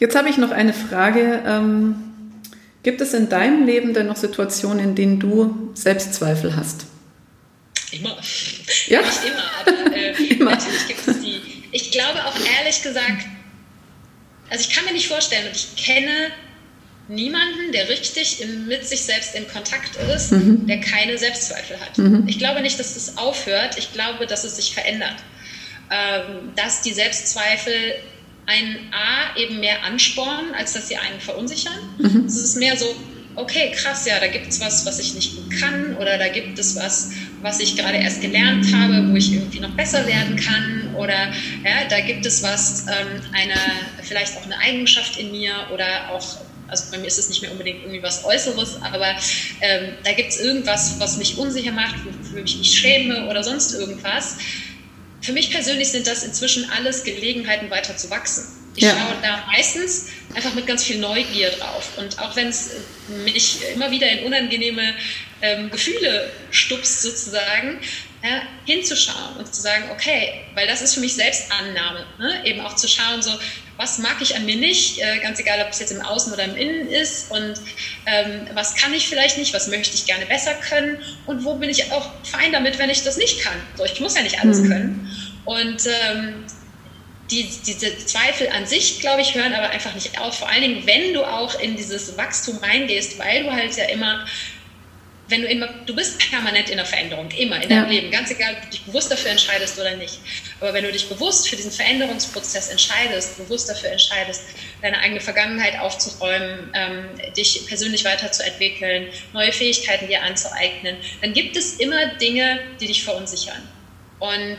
[0.00, 1.44] Jetzt habe ich noch eine Frage.
[1.46, 2.09] Ähm
[2.82, 6.86] Gibt es in deinem Leben denn noch Situationen, in denen du Selbstzweifel hast?
[7.92, 8.16] Immer.
[8.86, 9.00] Ja?
[9.00, 10.50] Nicht immer, aber äh, immer.
[10.52, 11.40] natürlich gibt es die.
[11.72, 13.26] Ich glaube auch ehrlich gesagt,
[14.48, 16.30] also ich kann mir nicht vorstellen und ich kenne
[17.08, 20.66] niemanden, der richtig mit sich selbst in Kontakt ist, mhm.
[20.66, 21.98] der keine Selbstzweifel hat.
[21.98, 22.26] Mhm.
[22.28, 23.76] Ich glaube nicht, dass das aufhört.
[23.78, 25.16] Ich glaube, dass es sich verändert.
[25.90, 27.94] Ähm, dass die Selbstzweifel
[28.46, 31.72] einen A eben mehr anspornen, als dass sie einen verunsichern.
[31.98, 32.24] Mhm.
[32.26, 32.86] Es ist mehr so,
[33.36, 36.58] okay, krass, ja, da gibt es was, was ich nicht gut kann oder da gibt
[36.58, 37.10] es was,
[37.42, 41.32] was ich gerade erst gelernt habe, wo ich irgendwie noch besser werden kann oder
[41.64, 43.54] ja, da gibt es was, ähm, eine,
[44.02, 46.38] vielleicht auch eine Eigenschaft in mir oder auch
[46.70, 49.16] also bei mir ist es nicht mehr unbedingt irgendwie was Äußeres, aber
[49.60, 53.74] ähm, da gibt es irgendwas, was mich unsicher macht, wofür ich mich schäme oder sonst
[53.74, 54.36] irgendwas.
[55.30, 58.48] Für mich persönlich sind das inzwischen alles Gelegenheiten, weiter zu wachsen.
[58.74, 58.96] Ich ja.
[58.98, 61.88] schaue da meistens einfach mit ganz viel Neugier drauf.
[61.98, 62.72] Und auch wenn es
[63.24, 64.92] mich immer wieder in unangenehme
[65.40, 67.78] ähm, Gefühle stupst, sozusagen,
[68.22, 72.44] ja, hinzuschauen und zu sagen, okay, weil das ist für mich Selbstannahme, ne?
[72.44, 73.30] eben auch zu schauen, so,
[73.78, 76.44] was mag ich an mir nicht, äh, ganz egal, ob es jetzt im Außen oder
[76.44, 77.54] im Innen ist und
[78.04, 81.70] ähm, was kann ich vielleicht nicht, was möchte ich gerne besser können und wo bin
[81.70, 83.56] ich auch fein damit, wenn ich das nicht kann.
[83.76, 84.68] So, ich muss ja nicht alles mhm.
[84.68, 85.16] können.
[85.46, 86.44] Und ähm,
[87.30, 90.38] die, diese Zweifel an sich, glaube ich, hören aber einfach nicht auf.
[90.38, 94.26] Vor allen Dingen, wenn du auch in dieses Wachstum reingehst, weil du halt ja immer
[95.30, 97.80] wenn du immer, du bist permanent in der Veränderung, immer in ja.
[97.80, 100.18] deinem Leben, ganz egal, ob du dich bewusst dafür entscheidest oder nicht.
[100.60, 104.42] Aber wenn du dich bewusst für diesen Veränderungsprozess entscheidest, bewusst dafür entscheidest,
[104.82, 111.74] deine eigene Vergangenheit aufzuräumen, ähm, dich persönlich weiterzuentwickeln, neue Fähigkeiten dir anzueignen, dann gibt es
[111.74, 113.62] immer Dinge, die dich verunsichern.
[114.18, 114.58] Und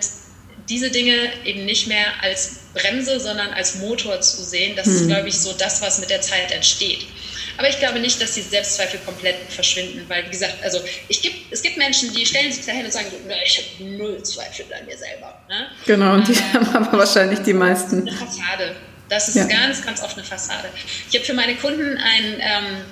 [0.69, 4.95] diese Dinge eben nicht mehr als Bremse, sondern als Motor zu sehen, das hm.
[4.95, 7.05] ist, glaube ich, so das, was mit der Zeit entsteht.
[7.57, 11.51] Aber ich glaube nicht, dass die Selbstzweifel komplett verschwinden, weil, wie gesagt, also ich gibt,
[11.51, 13.07] es gibt Menschen, die stellen sich dahin und sagen,
[13.45, 15.39] ich habe null Zweifel an mir selber.
[15.49, 15.67] Ne?
[15.85, 18.07] Genau, und die ähm, haben aber wahrscheinlich die meisten.
[18.07, 18.75] Eine Fassade.
[19.09, 19.43] Das ist ja.
[19.45, 20.69] ganz, ganz oft eine Fassade.
[21.09, 22.39] Ich habe für meine Kunden ein...
[22.39, 22.85] Ähm,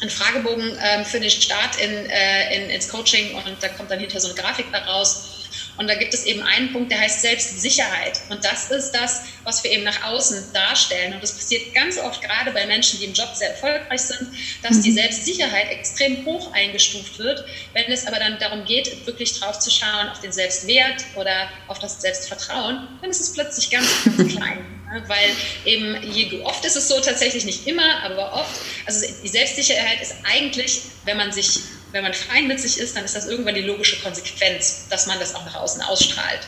[0.00, 4.00] einen Fragebogen ähm, für den Start in, äh, in, ins Coaching und da kommt dann
[4.00, 5.31] hinter so eine Grafik daraus
[5.78, 8.20] und da gibt es eben einen Punkt, der heißt Selbstsicherheit.
[8.28, 11.14] Und das ist das, was wir eben nach außen darstellen.
[11.14, 14.28] Und das passiert ganz oft gerade bei Menschen, die im Job sehr erfolgreich sind,
[14.62, 14.96] dass die mhm.
[14.96, 17.44] Selbstsicherheit extrem hoch eingestuft wird.
[17.72, 21.78] Wenn es aber dann darum geht, wirklich drauf zu schauen, auf den Selbstwert oder auf
[21.78, 24.64] das Selbstvertrauen, dann ist es plötzlich ganz, ganz klein.
[25.06, 25.30] Weil
[25.64, 30.16] eben, je, oft ist es so, tatsächlich nicht immer, aber oft, also die Selbstsicherheit ist
[30.22, 31.60] eigentlich, wenn man sich
[31.92, 35.18] wenn man fein mit sich ist, dann ist das irgendwann die logische Konsequenz, dass man
[35.18, 36.40] das auch nach außen ausstrahlt.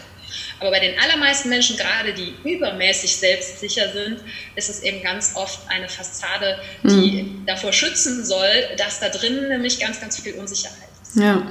[0.61, 4.21] Aber bei den allermeisten Menschen, gerade die übermäßig selbstsicher sind,
[4.57, 7.47] ist es eben ganz oft eine Fassade, die mhm.
[7.47, 11.17] davor schützen soll, dass da drin nämlich ganz, ganz viel Unsicherheit ist.
[11.17, 11.47] Ja,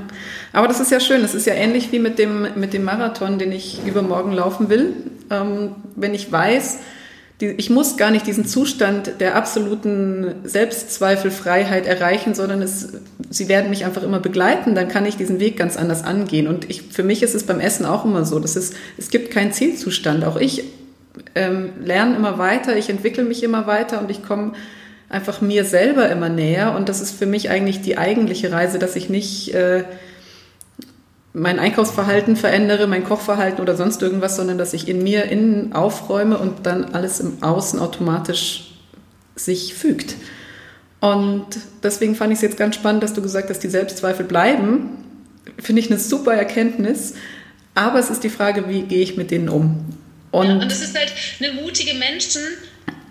[0.51, 1.21] aber das ist ja schön.
[1.21, 4.93] Das ist ja ähnlich wie mit dem, mit dem Marathon, den ich übermorgen laufen will.
[5.29, 6.79] Ähm, wenn ich weiß,
[7.49, 12.89] ich muss gar nicht diesen Zustand der absoluten Selbstzweifelfreiheit erreichen, sondern es,
[13.29, 16.47] sie werden mich einfach immer begleiten, dann kann ich diesen Weg ganz anders angehen.
[16.47, 19.31] Und ich, für mich ist es beim Essen auch immer so, dass es, es gibt
[19.31, 20.23] keinen Zielzustand.
[20.25, 20.63] Auch ich
[21.35, 24.53] ähm, lerne immer weiter, ich entwickle mich immer weiter und ich komme
[25.09, 26.75] einfach mir selber immer näher.
[26.75, 29.53] Und das ist für mich eigentlich die eigentliche Reise, dass ich nicht...
[29.53, 29.85] Äh,
[31.33, 36.37] mein Einkaufsverhalten verändere, mein Kochverhalten oder sonst irgendwas, sondern dass ich in mir innen aufräume
[36.37, 38.71] und dann alles im Außen automatisch
[39.35, 40.15] sich fügt.
[40.99, 41.47] Und
[41.81, 44.91] deswegen fand ich es jetzt ganz spannend, dass du gesagt hast, die Selbstzweifel bleiben.
[45.59, 47.15] Finde ich eine super Erkenntnis.
[47.75, 49.83] Aber es ist die Frage, wie gehe ich mit denen um?
[50.31, 52.41] Und, ja, und es ist halt eine mutige Menschen,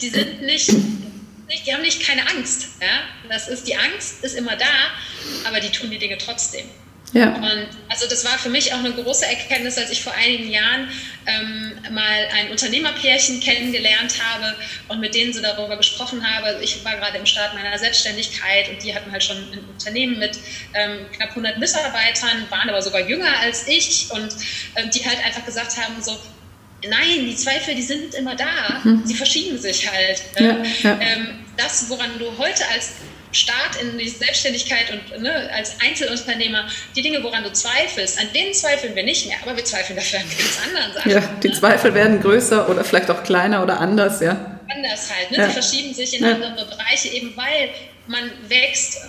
[0.00, 2.68] die sind nicht, die haben nicht keine Angst.
[2.80, 3.28] Ja?
[3.28, 6.64] Das ist, die Angst ist immer da, aber die tun die Dinge trotzdem.
[7.12, 7.34] Ja.
[7.34, 10.88] Und also das war für mich auch eine große Erkenntnis, als ich vor einigen Jahren
[11.26, 14.54] ähm, mal ein Unternehmerpärchen kennengelernt habe
[14.88, 16.46] und mit denen so darüber gesprochen habe.
[16.46, 20.18] Also ich war gerade im Start meiner Selbstständigkeit und die hatten halt schon ein Unternehmen
[20.18, 20.38] mit
[20.74, 24.34] ähm, knapp 100 Mitarbeitern, waren aber sogar jünger als ich und
[24.76, 26.18] ähm, die halt einfach gesagt haben so,
[26.88, 28.80] Nein, die Zweifel, die sind immer da.
[28.82, 29.02] Mhm.
[29.04, 30.20] Sie verschieben sich halt.
[30.36, 30.98] Ja, ja.
[31.00, 32.94] Ähm, das, woran du heute als
[33.32, 38.52] Start in die Selbstständigkeit und ne, als Einzelunternehmer, die Dinge, woran du zweifelst, an denen
[38.54, 41.10] zweifeln wir nicht mehr, aber wir zweifeln dafür an ganz anderen Sachen.
[41.10, 41.54] Ja, die ne?
[41.54, 44.60] Zweifel werden größer oder vielleicht auch kleiner oder anders, ja.
[44.74, 45.38] Anders halt, ne?
[45.38, 45.46] Ja.
[45.46, 46.32] sie verschieben sich in ja.
[46.32, 47.70] andere Bereiche, eben weil
[48.08, 49.00] man wächst,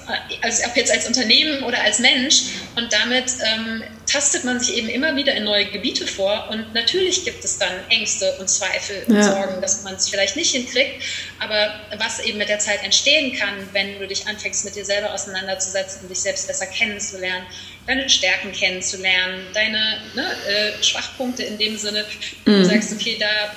[0.42, 2.44] also ob jetzt als Unternehmen oder als Mensch
[2.76, 7.26] und damit ähm, tastet man sich eben immer wieder in neue Gebiete vor und natürlich
[7.26, 9.24] gibt es dann Ängste und Zweifel und ja.
[9.24, 11.04] Sorgen, dass man es vielleicht nicht hinkriegt,
[11.40, 15.12] aber was eben mit der Zeit entstehen kann, wenn du dich anfängst mit dir selber
[15.12, 17.48] auseinanderzusetzen und dich selbst besser kennenzulernen,
[17.88, 22.06] deine Stärken kennenzulernen, deine ne, äh, Schwachpunkte in dem Sinne,
[22.46, 22.52] mhm.
[22.52, 23.54] du sagst, okay, da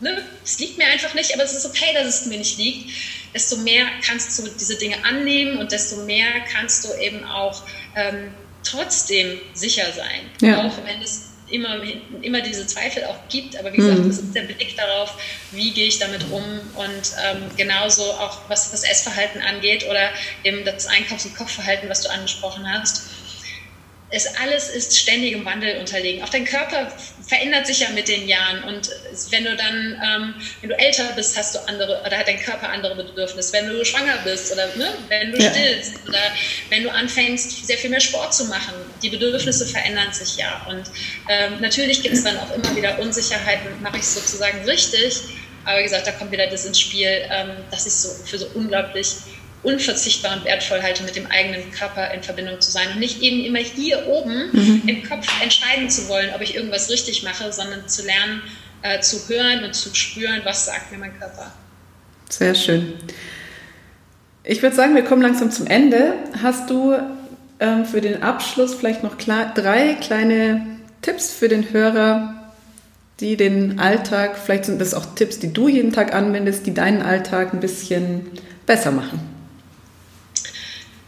[0.00, 2.90] ne, es liegt mir einfach nicht, aber es ist okay, dass es mir nicht liegt,
[3.34, 7.62] desto mehr kannst du diese Dinge annehmen und desto mehr kannst du eben auch
[7.96, 8.32] ähm,
[8.62, 10.30] trotzdem sicher sein.
[10.40, 10.66] Ja.
[10.66, 11.80] Auch wenn es immer,
[12.22, 14.08] immer diese Zweifel auch gibt, aber wie gesagt, mhm.
[14.08, 15.14] das ist der Blick darauf,
[15.52, 16.42] wie gehe ich damit um
[16.74, 20.10] und ähm, genauso auch was das Essverhalten angeht oder
[20.42, 23.10] eben das Einkaufs- und Kochverhalten, was du angesprochen hast
[24.14, 26.22] es alles ist ständigem Wandel unterlegen.
[26.22, 26.92] Auch dein Körper
[27.26, 28.88] verändert sich ja mit den Jahren und
[29.30, 32.68] wenn du dann, ähm, wenn du älter bist, hast du andere, oder hat dein Körper
[32.68, 33.52] andere Bedürfnisse.
[33.52, 35.50] Wenn du schwanger bist oder ne, wenn du ja.
[35.50, 36.20] stillst oder
[36.68, 40.64] wenn du anfängst, sehr viel mehr Sport zu machen, die Bedürfnisse verändern sich ja.
[40.68, 40.84] Und
[41.28, 45.22] ähm, natürlich gibt es dann auch immer wieder Unsicherheiten, mache ich es sozusagen richtig.
[45.64, 48.46] Aber wie gesagt, da kommt wieder das ins Spiel, ähm, dass ich so für so
[48.54, 49.08] unglaublich
[49.64, 53.44] unverzichtbar und wertvoll halte, mit dem eigenen Körper in Verbindung zu sein und nicht eben
[53.44, 54.82] immer hier oben mhm.
[54.86, 58.42] im Kopf entscheiden zu wollen, ob ich irgendwas richtig mache, sondern zu lernen,
[58.82, 61.52] äh, zu hören und zu spüren, was sagt mir mein Körper.
[62.28, 62.94] Sehr schön.
[64.42, 66.14] Ich würde sagen, wir kommen langsam zum Ende.
[66.42, 66.94] Hast du
[67.60, 70.66] ähm, für den Abschluss vielleicht noch klar, drei kleine
[71.00, 72.34] Tipps für den Hörer,
[73.20, 77.02] die den Alltag, vielleicht sind das auch Tipps, die du jeden Tag anwendest, die deinen
[77.02, 78.26] Alltag ein bisschen
[78.66, 79.33] besser machen?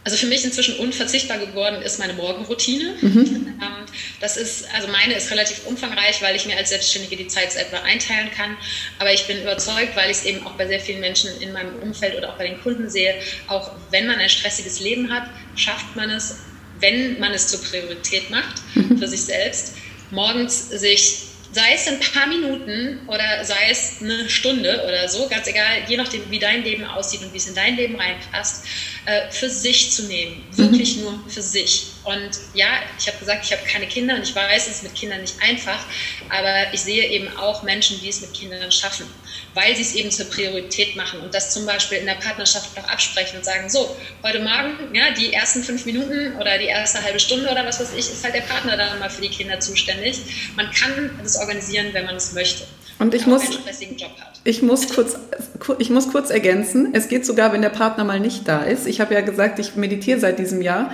[0.07, 2.95] Also für mich inzwischen unverzichtbar geworden ist meine Morgenroutine.
[3.01, 3.59] Mhm.
[3.61, 3.85] Ähm,
[4.21, 7.83] das ist, also meine ist relativ umfangreich, weil ich mir als Selbstständige die Zeit selber
[7.83, 8.55] einteilen kann.
[8.99, 11.75] Aber ich bin überzeugt, weil ich es eben auch bei sehr vielen Menschen in meinem
[11.79, 13.15] Umfeld oder auch bei den Kunden sehe,
[13.47, 16.37] auch wenn man ein stressiges Leben hat, schafft man es,
[16.79, 18.97] wenn man es zur Priorität macht mhm.
[18.97, 19.73] für sich selbst,
[20.09, 25.47] morgens sich sei es ein paar Minuten oder sei es eine Stunde oder so, ganz
[25.47, 28.65] egal, je nachdem, wie dein Leben aussieht und wie es in dein Leben reinpasst,
[29.05, 30.45] äh, für sich zu nehmen.
[30.51, 31.03] Wirklich mhm.
[31.03, 31.87] nur für sich.
[32.03, 32.67] Und ja,
[32.99, 35.41] ich habe gesagt, ich habe keine Kinder und ich weiß, es ist mit Kindern nicht
[35.41, 35.85] einfach,
[36.29, 39.05] aber ich sehe eben auch Menschen, die es mit Kindern schaffen,
[39.57, 42.87] weil sie es eben zur Priorität machen und das zum Beispiel in der Partnerschaft auch
[42.87, 43.89] absprechen und sagen, so,
[44.21, 47.93] heute Morgen, ja, die ersten fünf Minuten oder die erste halbe Stunde oder was weiß
[47.93, 50.53] ich, ist halt der Partner dann mal für die Kinder zuständig.
[50.55, 52.65] Man kann das organisieren, wenn man es möchte.
[52.99, 53.41] Und ich muss,
[54.43, 55.17] ich muss kurz,
[55.79, 56.89] ich muss kurz ergänzen.
[56.93, 58.85] Es geht sogar, wenn der Partner mal nicht da ist.
[58.85, 60.91] Ich habe ja gesagt, ich meditiere seit diesem Jahr.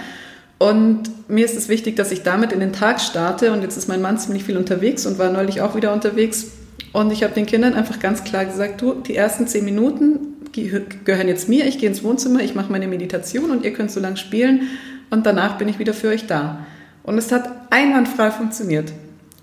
[0.57, 3.51] Und mir ist es wichtig, dass ich damit in den Tag starte.
[3.51, 6.47] Und jetzt ist mein Mann ziemlich viel unterwegs und war neulich auch wieder unterwegs.
[6.93, 11.27] Und ich habe den Kindern einfach ganz klar gesagt, du, die ersten zehn Minuten gehören
[11.27, 11.65] jetzt mir.
[11.65, 14.69] Ich gehe ins Wohnzimmer, ich mache meine Meditation und ihr könnt so lange spielen.
[15.09, 16.65] Und danach bin ich wieder für euch da.
[17.01, 18.93] Und es hat einwandfrei funktioniert.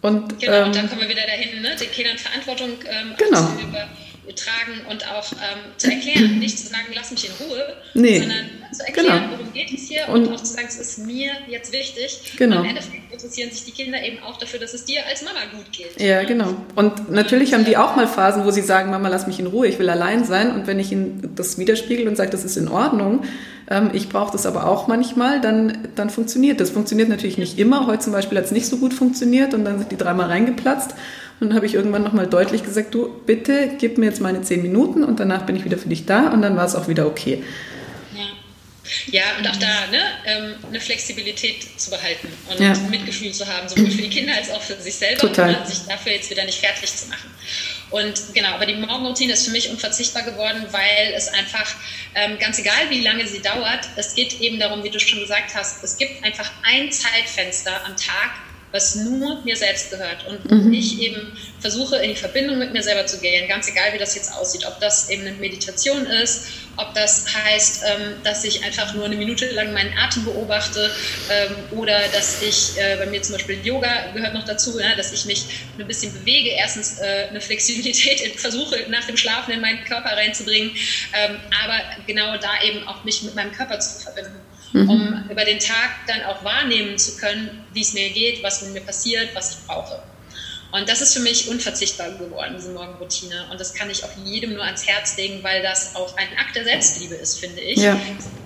[0.01, 1.77] Und, genau, ähm, und dann kommen wir wieder dahin, ne?
[1.79, 3.49] den Kindern Verantwortung ähm, genau.
[4.37, 8.19] Tragen und auch ähm, zu erklären, nicht zu sagen, lass mich in Ruhe, nee.
[8.21, 9.33] sondern zu erklären, genau.
[9.33, 12.35] worum geht es hier und, und, auch zu sagen, es ist mir jetzt wichtig.
[12.37, 12.59] Genau.
[12.59, 15.41] Und im Endeffekt interessieren sich die Kinder eben auch dafür, dass es dir als Mama
[15.53, 16.01] gut geht.
[16.01, 16.55] Ja, genau.
[16.77, 19.67] Und natürlich haben die auch mal Phasen, wo sie sagen, Mama, lass mich in Ruhe,
[19.67, 20.53] ich will allein sein.
[20.53, 23.25] Und wenn ich ihnen das widerspiegel und sage, das ist in Ordnung,
[23.69, 26.71] ähm, ich brauche das aber auch manchmal, dann, dann funktioniert das.
[26.71, 27.87] Funktioniert natürlich nicht immer.
[27.87, 30.95] Heute zum Beispiel hat es nicht so gut funktioniert und dann sind die dreimal reingeplatzt.
[31.41, 34.61] Und dann habe ich irgendwann nochmal deutlich gesagt, du, bitte gib mir jetzt meine zehn
[34.61, 37.07] Minuten und danach bin ich wieder für dich da und dann war es auch wieder
[37.07, 37.43] okay.
[39.07, 42.75] Ja, und auch da ne, ähm, eine Flexibilität zu behalten und ja.
[42.91, 45.55] Mitgefühl zu haben, sowohl für die Kinder als auch für sich selber, Total.
[45.55, 47.31] und sich dafür jetzt wieder nicht fertig zu machen.
[47.91, 51.75] Und genau, aber die Morgenroutine ist für mich unverzichtbar geworden, weil es einfach,
[52.15, 55.55] ähm, ganz egal wie lange sie dauert, es geht eben darum, wie du schon gesagt
[55.55, 58.31] hast, es gibt einfach ein Zeitfenster am Tag,
[58.73, 60.27] was nur mir selbst gehört.
[60.27, 60.73] Und mhm.
[60.73, 64.15] ich eben versuche, in die Verbindung mit mir selber zu gehen, ganz egal, wie das
[64.15, 64.65] jetzt aussieht.
[64.67, 66.47] Ob das eben eine Meditation ist,
[66.77, 70.91] ob das heißt, ähm, dass ich einfach nur eine Minute lang meinen Atem beobachte
[71.31, 75.13] ähm, oder dass ich, äh, bei mir zum Beispiel Yoga gehört noch dazu, ja, dass
[75.13, 75.45] ich mich
[75.79, 76.51] ein bisschen bewege.
[76.51, 80.71] Erstens äh, eine Flexibilität versuche, nach dem Schlafen in meinen Körper reinzubringen,
[81.13, 84.91] ähm, aber genau da eben auch mich mit meinem Körper zu verbinden mhm.
[84.91, 88.73] um über den Tag dann auch wahrnehmen zu können, wie es mir geht, was mit
[88.73, 90.03] mir passiert, was ich brauche.
[90.73, 93.49] Und das ist für mich unverzichtbar geworden, diese Morgenroutine.
[93.51, 96.55] Und das kann ich auch jedem nur ans Herz legen, weil das auch ein Akt
[96.55, 97.79] der Selbstliebe ist, finde ich.
[97.79, 98.01] Ja.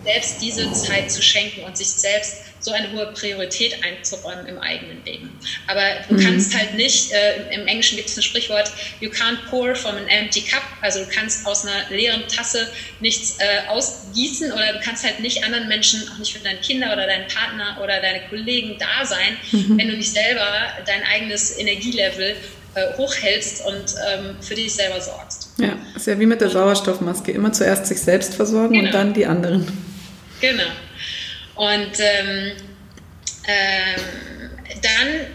[0.05, 5.05] Selbst diese Zeit zu schenken und sich selbst so eine hohe Priorität einzuräumen im eigenen
[5.05, 5.31] Leben.
[5.67, 6.21] Aber du mhm.
[6.21, 10.09] kannst halt nicht, äh, im Englischen gibt es ein Sprichwort, you can't pour from an
[10.09, 12.69] empty cup, also du kannst aus einer leeren Tasse
[13.01, 16.93] nichts äh, ausgießen oder du kannst halt nicht anderen Menschen, auch nicht für deine Kinder
[16.93, 19.79] oder deinen Partner oder deine Kollegen da sein, mhm.
[19.79, 20.47] wenn du nicht selber
[20.87, 22.37] dein eigenes Energielevel
[22.75, 25.51] äh, hochhältst und ähm, für dich selber sorgst.
[25.59, 28.87] Ja, ist ja wie mit der Sauerstoffmaske, immer zuerst sich selbst versorgen genau.
[28.87, 29.67] und dann die anderen.
[30.41, 30.65] Genau.
[31.55, 32.53] Und ähm,
[33.47, 34.51] ähm,
[34.83, 35.27] dann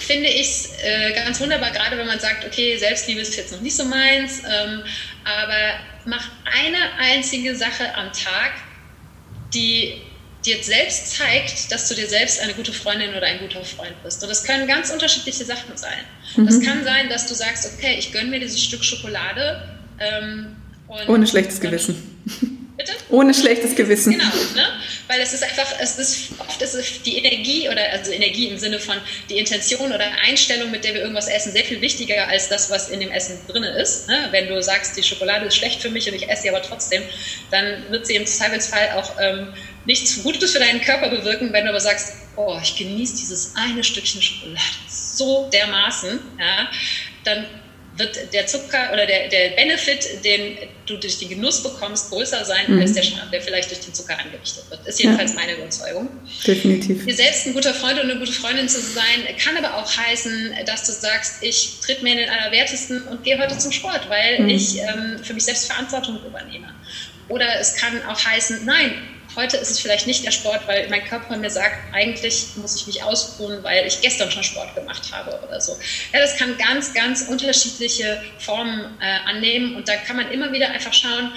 [0.00, 3.60] finde ich es äh, ganz wunderbar, gerade wenn man sagt, okay, Selbstliebe ist jetzt noch
[3.60, 4.82] nicht so meins, ähm,
[5.24, 8.52] aber mach eine einzige Sache am Tag,
[9.52, 10.00] die
[10.44, 14.22] dir selbst zeigt, dass du dir selbst eine gute Freundin oder ein guter Freund bist.
[14.22, 15.98] Und das können ganz unterschiedliche Sachen sein.
[16.36, 16.46] Mhm.
[16.46, 19.78] Das kann sein, dass du sagst, okay, ich gönne mir dieses Stück Schokolade.
[19.98, 20.56] Ähm,
[21.06, 22.22] Ohne schlechtes Gewissen.
[22.76, 22.92] Bitte?
[23.10, 24.12] Ohne schlechtes Gewissen.
[24.12, 24.24] Genau,
[24.54, 24.68] ne?
[25.08, 28.58] Weil es ist einfach, es ist oft ist es die Energie oder also Energie im
[28.58, 28.96] Sinne von
[29.28, 32.90] die Intention oder Einstellung, mit der wir irgendwas essen, sehr viel wichtiger als das, was
[32.90, 34.08] in dem Essen drin ist.
[34.08, 34.28] Ne?
[34.30, 37.02] Wenn du sagst, die Schokolade ist schlecht für mich und ich esse sie aber trotzdem,
[37.50, 39.54] dann wird sie im Zweifelsfall auch ähm,
[39.86, 43.82] nichts Gutes für deinen Körper bewirken, wenn du aber sagst, oh, ich genieße dieses eine
[43.82, 46.70] Stückchen Schokolade so dermaßen, ja,
[47.24, 47.46] dann
[47.98, 52.64] wird der Zucker oder der, der Benefit, den du durch den Genuss bekommst, größer sein
[52.68, 52.80] mhm.
[52.80, 54.86] als der Schaden, der vielleicht durch den Zucker angerichtet wird.
[54.86, 55.40] Ist jedenfalls ja.
[55.40, 56.08] meine Überzeugung.
[56.46, 57.04] Definitiv.
[57.04, 60.54] Dir selbst ein guter Freund und eine gute Freundin zu sein, kann aber auch heißen,
[60.64, 64.40] dass du sagst, ich tritt mir in den Allerwertesten und gehe heute zum Sport, weil
[64.40, 64.48] mhm.
[64.48, 66.72] ich ähm, für mich selbst Verantwortung übernehme.
[67.28, 68.94] Oder es kann auch heißen, nein,
[69.38, 72.86] heute ist es vielleicht nicht der Sport, weil mein Körper mir sagt, eigentlich muss ich
[72.86, 75.78] mich ausruhen, weil ich gestern schon Sport gemacht habe oder so.
[76.12, 80.70] Ja, das kann ganz, ganz unterschiedliche Formen äh, annehmen und da kann man immer wieder
[80.70, 81.32] einfach schauen,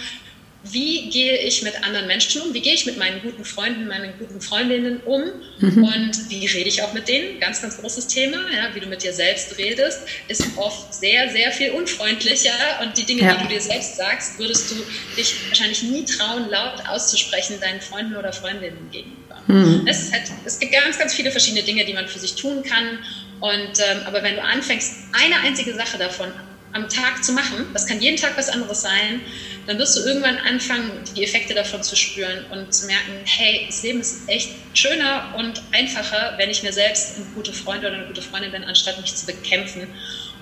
[0.63, 4.13] wie gehe ich mit anderen Menschen um, wie gehe ich mit meinen guten Freunden, meinen
[4.19, 5.23] guten Freundinnen um
[5.59, 5.83] mhm.
[5.83, 7.39] und wie rede ich auch mit denen.
[7.39, 11.51] Ganz, ganz großes Thema, ja, wie du mit dir selbst redest, ist oft sehr, sehr
[11.51, 12.53] viel unfreundlicher
[12.83, 13.33] und die Dinge, ja.
[13.33, 14.75] die du dir selbst sagst, würdest du
[15.17, 19.41] dich wahrscheinlich nie trauen, laut auszusprechen deinen Freunden oder Freundinnen gegenüber.
[19.47, 19.87] Mhm.
[19.87, 22.99] Es, halt, es, gibt ganz, ganz viele verschiedene Dinge, die man für sich tun kann
[23.39, 26.31] und ähm, aber wenn du anfängst, eine einzige Sache davon
[26.73, 29.21] am Tag zu machen, das kann jeden Tag was anderes sein,
[29.67, 33.83] dann wirst du irgendwann anfangen, die Effekte davon zu spüren und zu merken, hey, das
[33.83, 38.07] Leben ist echt schöner und einfacher, wenn ich mir selbst ein guter Freund oder eine
[38.07, 39.87] gute Freundin bin, anstatt mich zu bekämpfen.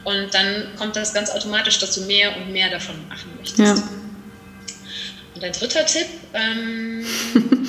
[0.05, 3.59] Und dann kommt das ganz automatisch, dass du mehr und mehr davon machen möchtest.
[3.59, 3.75] Ja.
[5.35, 7.05] Und ein dritter Tipp, ähm,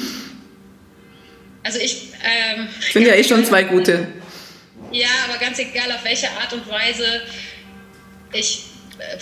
[1.65, 2.13] also ich...
[2.23, 4.07] Ähm, sind ja eh schon zwei gute.
[4.93, 7.23] Ja, aber ganz egal, auf welche Art und Weise
[8.33, 8.65] ich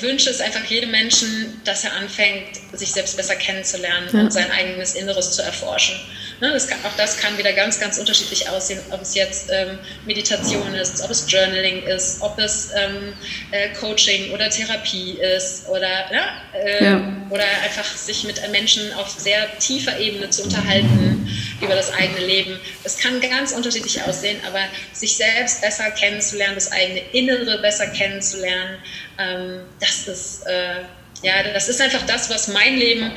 [0.00, 4.20] wünsche es einfach jedem Menschen, dass er anfängt, sich selbst besser kennenzulernen ja.
[4.20, 5.94] und sein eigenes Inneres zu erforschen.
[6.40, 9.78] Ne, das kann, auch das kann wieder ganz, ganz unterschiedlich aussehen, ob es jetzt ähm,
[10.06, 13.12] Meditation ist, ob es Journaling ist, ob es ähm,
[13.50, 17.16] äh, Coaching oder Therapie ist oder, ja, äh, ja.
[17.30, 21.28] oder einfach sich mit Menschen auf sehr tiefer Ebene zu unterhalten
[21.60, 22.60] über das eigene Leben.
[22.84, 24.60] Es kann ganz unterschiedlich aussehen, aber
[24.92, 28.78] sich selbst besser kennenzulernen, das eigene Innere besser kennenzulernen,
[29.18, 30.82] ähm, das ist äh,
[31.22, 33.10] ja, das ist einfach das, was mein Leben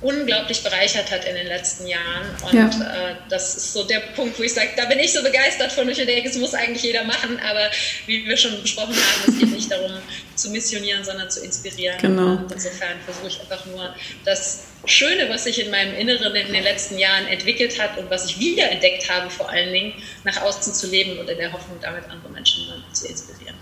[0.00, 2.26] unglaublich bereichert hat in den letzten Jahren.
[2.44, 2.66] Und ja.
[2.68, 5.88] äh, das ist so der Punkt, wo ich sage, da bin ich so begeistert von.
[5.88, 7.70] Ich denke, es muss eigentlich jeder machen, aber
[8.06, 9.92] wie wir schon besprochen haben, es geht nicht darum
[10.36, 11.98] zu missionieren, sondern zu inspirieren.
[12.00, 12.36] Genau.
[12.36, 13.94] Und insofern versuche ich einfach nur
[14.24, 18.26] das Schöne, was sich in meinem Inneren in den letzten Jahren entwickelt hat und was
[18.26, 19.94] ich wiederentdeckt habe, vor allen Dingen
[20.24, 23.56] nach außen zu leben und in der Hoffnung, damit andere Menschen zu inspirieren.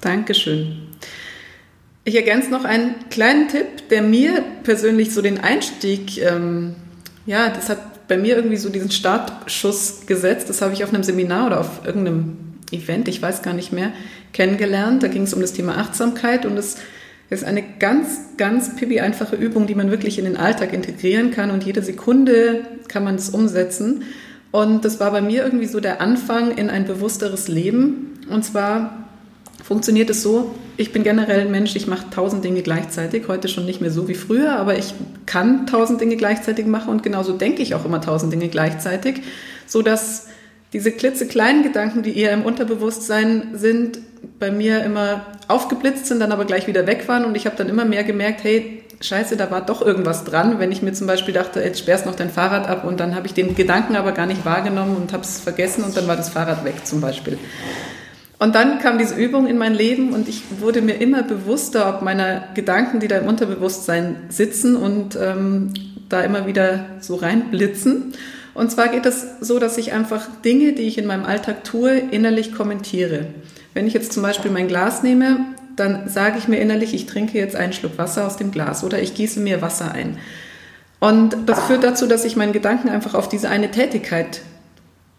[0.00, 0.85] Dankeschön.
[2.08, 6.76] Ich ergänze noch einen kleinen Tipp, der mir persönlich so den Einstieg, ähm,
[7.26, 10.48] ja, das hat bei mir irgendwie so diesen Startschuss gesetzt.
[10.48, 12.36] Das habe ich auf einem Seminar oder auf irgendeinem
[12.70, 13.90] Event, ich weiß gar nicht mehr,
[14.32, 15.02] kennengelernt.
[15.02, 16.76] Da ging es um das Thema Achtsamkeit und es
[17.28, 21.50] ist eine ganz, ganz pipi einfache Übung, die man wirklich in den Alltag integrieren kann
[21.50, 24.04] und jede Sekunde kann man es umsetzen.
[24.52, 28.20] Und das war bei mir irgendwie so der Anfang in ein bewussteres Leben.
[28.30, 29.05] Und zwar
[29.66, 33.66] funktioniert es so, ich bin generell ein Mensch, ich mache tausend Dinge gleichzeitig, heute schon
[33.66, 34.94] nicht mehr so wie früher, aber ich
[35.26, 39.22] kann tausend Dinge gleichzeitig machen und genauso denke ich auch immer tausend Dinge gleichzeitig,
[39.66, 40.28] so dass
[40.72, 43.98] diese klitzekleinen Gedanken, die eher im Unterbewusstsein sind,
[44.38, 47.24] bei mir immer aufgeblitzt sind, dann aber gleich wieder weg waren.
[47.24, 50.72] Und ich habe dann immer mehr gemerkt, hey, scheiße, da war doch irgendwas dran, wenn
[50.72, 53.34] ich mir zum Beispiel dachte, jetzt sperrst noch dein Fahrrad ab und dann habe ich
[53.34, 56.64] den Gedanken aber gar nicht wahrgenommen und habe es vergessen und dann war das Fahrrad
[56.64, 57.38] weg zum Beispiel.
[58.38, 62.02] Und dann kam diese Übung in mein Leben und ich wurde mir immer bewusster, ob
[62.02, 65.72] meiner Gedanken, die da im Unterbewusstsein sitzen und ähm,
[66.08, 68.12] da immer wieder so reinblitzen.
[68.52, 71.64] Und zwar geht es das so, dass ich einfach Dinge, die ich in meinem Alltag
[71.64, 73.26] tue, innerlich kommentiere.
[73.74, 75.38] Wenn ich jetzt zum Beispiel mein Glas nehme,
[75.76, 79.00] dann sage ich mir innerlich, ich trinke jetzt einen Schluck Wasser aus dem Glas oder
[79.00, 80.18] ich gieße mir Wasser ein.
[81.00, 84.40] Und das führt dazu, dass ich meinen Gedanken einfach auf diese eine Tätigkeit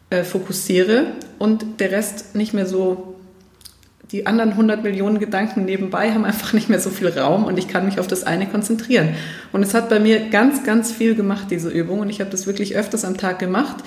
[0.09, 1.07] äh, fokussiere
[1.39, 3.15] und der Rest nicht mehr so,
[4.11, 7.67] die anderen 100 Millionen Gedanken nebenbei haben einfach nicht mehr so viel Raum und ich
[7.67, 9.09] kann mich auf das eine konzentrieren.
[9.51, 11.99] Und es hat bei mir ganz, ganz viel gemacht, diese Übung.
[11.99, 13.83] Und ich habe das wirklich öfters am Tag gemacht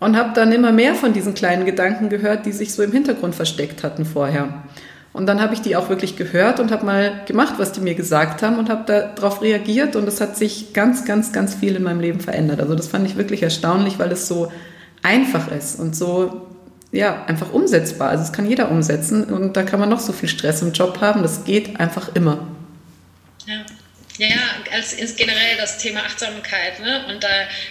[0.00, 3.34] und habe dann immer mehr von diesen kleinen Gedanken gehört, die sich so im Hintergrund
[3.34, 4.64] versteckt hatten vorher.
[5.12, 7.94] Und dann habe ich die auch wirklich gehört und habe mal gemacht, was die mir
[7.94, 11.84] gesagt haben und habe darauf reagiert und es hat sich ganz, ganz, ganz viel in
[11.84, 12.60] meinem Leben verändert.
[12.60, 14.52] Also das fand ich wirklich erstaunlich, weil es so
[15.06, 16.46] einfach ist und so
[16.92, 18.10] ja, einfach umsetzbar.
[18.10, 21.00] Also das kann jeder umsetzen und da kann man noch so viel Stress im Job
[21.00, 21.22] haben.
[21.22, 22.46] Das geht einfach immer.
[23.46, 23.64] Ja.
[24.18, 24.36] Ja,
[24.72, 26.80] als generell das Thema Achtsamkeit.
[26.80, 27.04] Ne?
[27.08, 27.28] Und da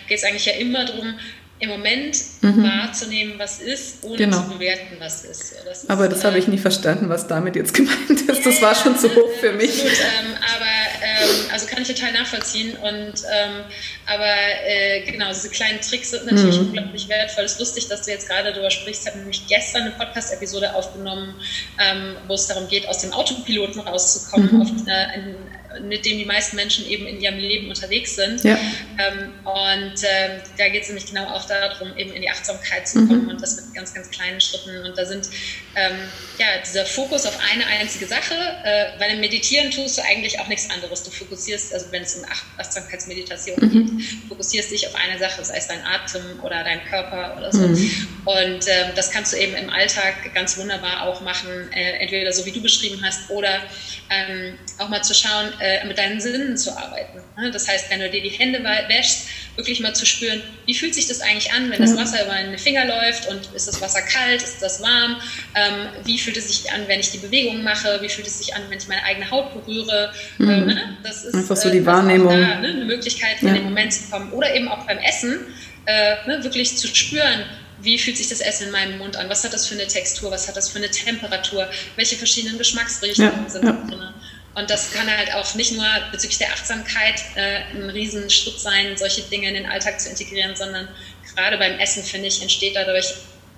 [0.08, 1.16] geht es eigentlich ja immer darum,
[1.60, 2.64] im Moment mhm.
[2.64, 4.44] wahrzunehmen, was ist, ohne genau.
[4.44, 5.56] zu bewerten, was ist.
[5.66, 8.46] Das ist Aber das äh, habe ich nie verstanden, was damit jetzt gemeint ist.
[8.46, 9.70] Das war schon zu hoch für mich.
[9.70, 10.66] Absolut, ähm, aber
[11.06, 12.76] Ähm, also kann ich total nachvollziehen.
[12.78, 13.64] Und ähm,
[14.06, 14.34] aber
[14.66, 16.68] äh, genau, diese kleinen Tricks sind natürlich mhm.
[16.68, 17.46] unglaublich wertvoll.
[17.46, 19.04] Es ist lustig, dass du jetzt gerade darüber sprichst.
[19.04, 21.36] Ich habe nämlich gestern eine Podcast-Episode aufgenommen,
[21.80, 24.62] ähm, wo es darum geht, aus dem Autopiloten rauszukommen, mhm.
[24.62, 25.36] auf, äh,
[25.82, 28.44] mit dem die meisten Menschen eben in ihrem Leben unterwegs sind.
[28.44, 28.58] Ja.
[28.98, 33.06] Ähm, und ähm, da geht es nämlich genau auch darum, eben in die Achtsamkeit zu
[33.08, 33.30] kommen mhm.
[33.30, 34.86] und das mit ganz, ganz kleinen Schritten.
[34.86, 35.30] Und da sind
[35.76, 35.98] ähm,
[36.38, 40.48] ja dieser Fokus auf eine einzige Sache, äh, weil im Meditieren tust du eigentlich auch
[40.48, 41.04] nichts anderes.
[41.04, 42.26] Du fokussierst, also wenn es um
[42.58, 43.98] Achtsamkeitsmeditation mhm.
[43.98, 47.68] geht, fokussierst dich auf eine Sache, sei es dein Atem oder dein Körper oder so.
[47.68, 48.08] Mhm.
[48.26, 52.46] Und ähm, das kannst du eben im Alltag ganz wunderbar auch machen, äh, entweder so
[52.46, 53.62] wie du beschrieben hast oder
[54.10, 57.20] ähm, auch mal zu schauen, äh, mit deinen Sinnen zu arbeiten.
[57.38, 57.50] Ne?
[57.52, 61.08] Das heißt, wenn du dir die Hände wäschst, wirklich mal zu spüren, wie fühlt sich
[61.08, 64.44] das eigentlich an, wenn das Wasser über meine Finger läuft und ist das Wasser kalt,
[64.44, 65.18] ist das warm,
[65.56, 68.54] ähm, wie fühlt es sich an, wenn ich die Bewegung mache, wie fühlt es sich
[68.54, 70.14] an, wenn ich meine eigene Haut berühre.
[70.38, 70.48] Mhm.
[70.48, 70.98] Ne?
[71.04, 72.30] Das ist einfach so die äh, Wahrnehmung.
[72.30, 72.68] Da, ne?
[72.68, 74.32] Eine Möglichkeit, in den Moment zu kommen.
[74.34, 75.40] Oder eben auch beim Essen,
[75.86, 76.44] äh, ne?
[76.44, 77.46] wirklich zu spüren,
[77.82, 79.30] wie fühlt sich das Essen in meinem Mund an?
[79.30, 80.32] Was hat das für eine Textur?
[80.32, 81.68] Was hat das für eine Temperatur?
[81.96, 83.72] Welche verschiedenen Geschmacksrichtungen ja, sind ja.
[83.72, 84.14] drin?
[84.56, 89.22] Und das kann halt auch nicht nur bezüglich der Achtsamkeit äh, ein Riesenschritt sein, solche
[89.24, 90.88] Dinge in den Alltag zu integrieren, sondern
[91.34, 93.14] gerade beim Essen, finde ich, entsteht dadurch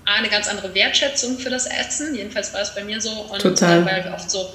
[0.06, 2.16] eine ganz andere Wertschätzung für das Essen.
[2.16, 3.12] Jedenfalls war es bei mir so.
[3.12, 3.86] Und Total.
[3.86, 4.54] weil wir oft so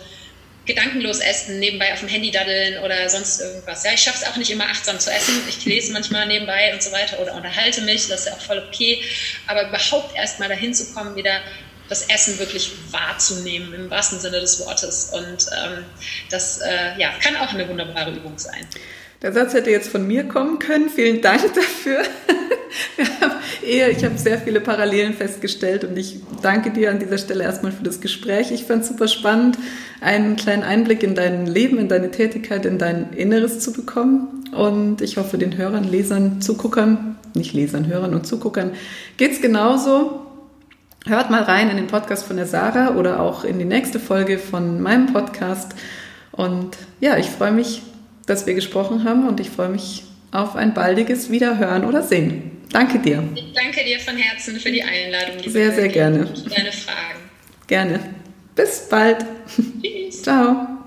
[0.64, 3.84] gedankenlos essen, nebenbei auf dem Handy daddeln oder sonst irgendwas.
[3.84, 5.42] Ja, ich schaffe es auch nicht immer achtsam zu essen.
[5.48, 8.62] Ich lese manchmal nebenbei und so weiter oder unterhalte mich, das ist ja auch voll
[8.68, 9.02] okay.
[9.46, 11.40] Aber überhaupt erst mal dahin zu kommen, wieder
[11.88, 15.10] das Essen wirklich wahrzunehmen im wahrsten Sinne des Wortes.
[15.12, 15.84] Und ähm,
[16.30, 18.66] das äh, ja, kann auch eine wunderbare Übung sein.
[19.22, 20.88] Der Satz hätte jetzt von mir kommen können.
[20.88, 22.02] Vielen Dank dafür.
[23.66, 27.84] ich habe sehr viele Parallelen festgestellt und ich danke dir an dieser Stelle erstmal für
[27.84, 28.50] das Gespräch.
[28.50, 29.58] Ich fand es super spannend,
[30.00, 34.44] einen kleinen Einblick in dein Leben, in deine Tätigkeit, in dein Inneres zu bekommen.
[34.52, 38.72] Und ich hoffe, den Hörern, Lesern, Zuguckern, nicht Lesern, Hörern und Zuguckern
[39.16, 40.21] geht es genauso.
[41.06, 44.38] Hört mal rein in den Podcast von der Sarah oder auch in die nächste Folge
[44.38, 45.74] von meinem Podcast.
[46.30, 47.82] Und ja, ich freue mich,
[48.26, 52.62] dass wir gesprochen haben und ich freue mich auf ein baldiges Wiederhören oder Sehen.
[52.70, 53.22] Danke dir.
[53.34, 55.38] Ich danke dir von Herzen für die Einladung.
[55.46, 56.20] Sehr, sehr gerne.
[56.20, 57.20] Und deine Fragen.
[57.66, 58.00] Gerne.
[58.54, 59.26] Bis bald.
[59.82, 60.22] Tschüss.
[60.22, 60.81] Ciao.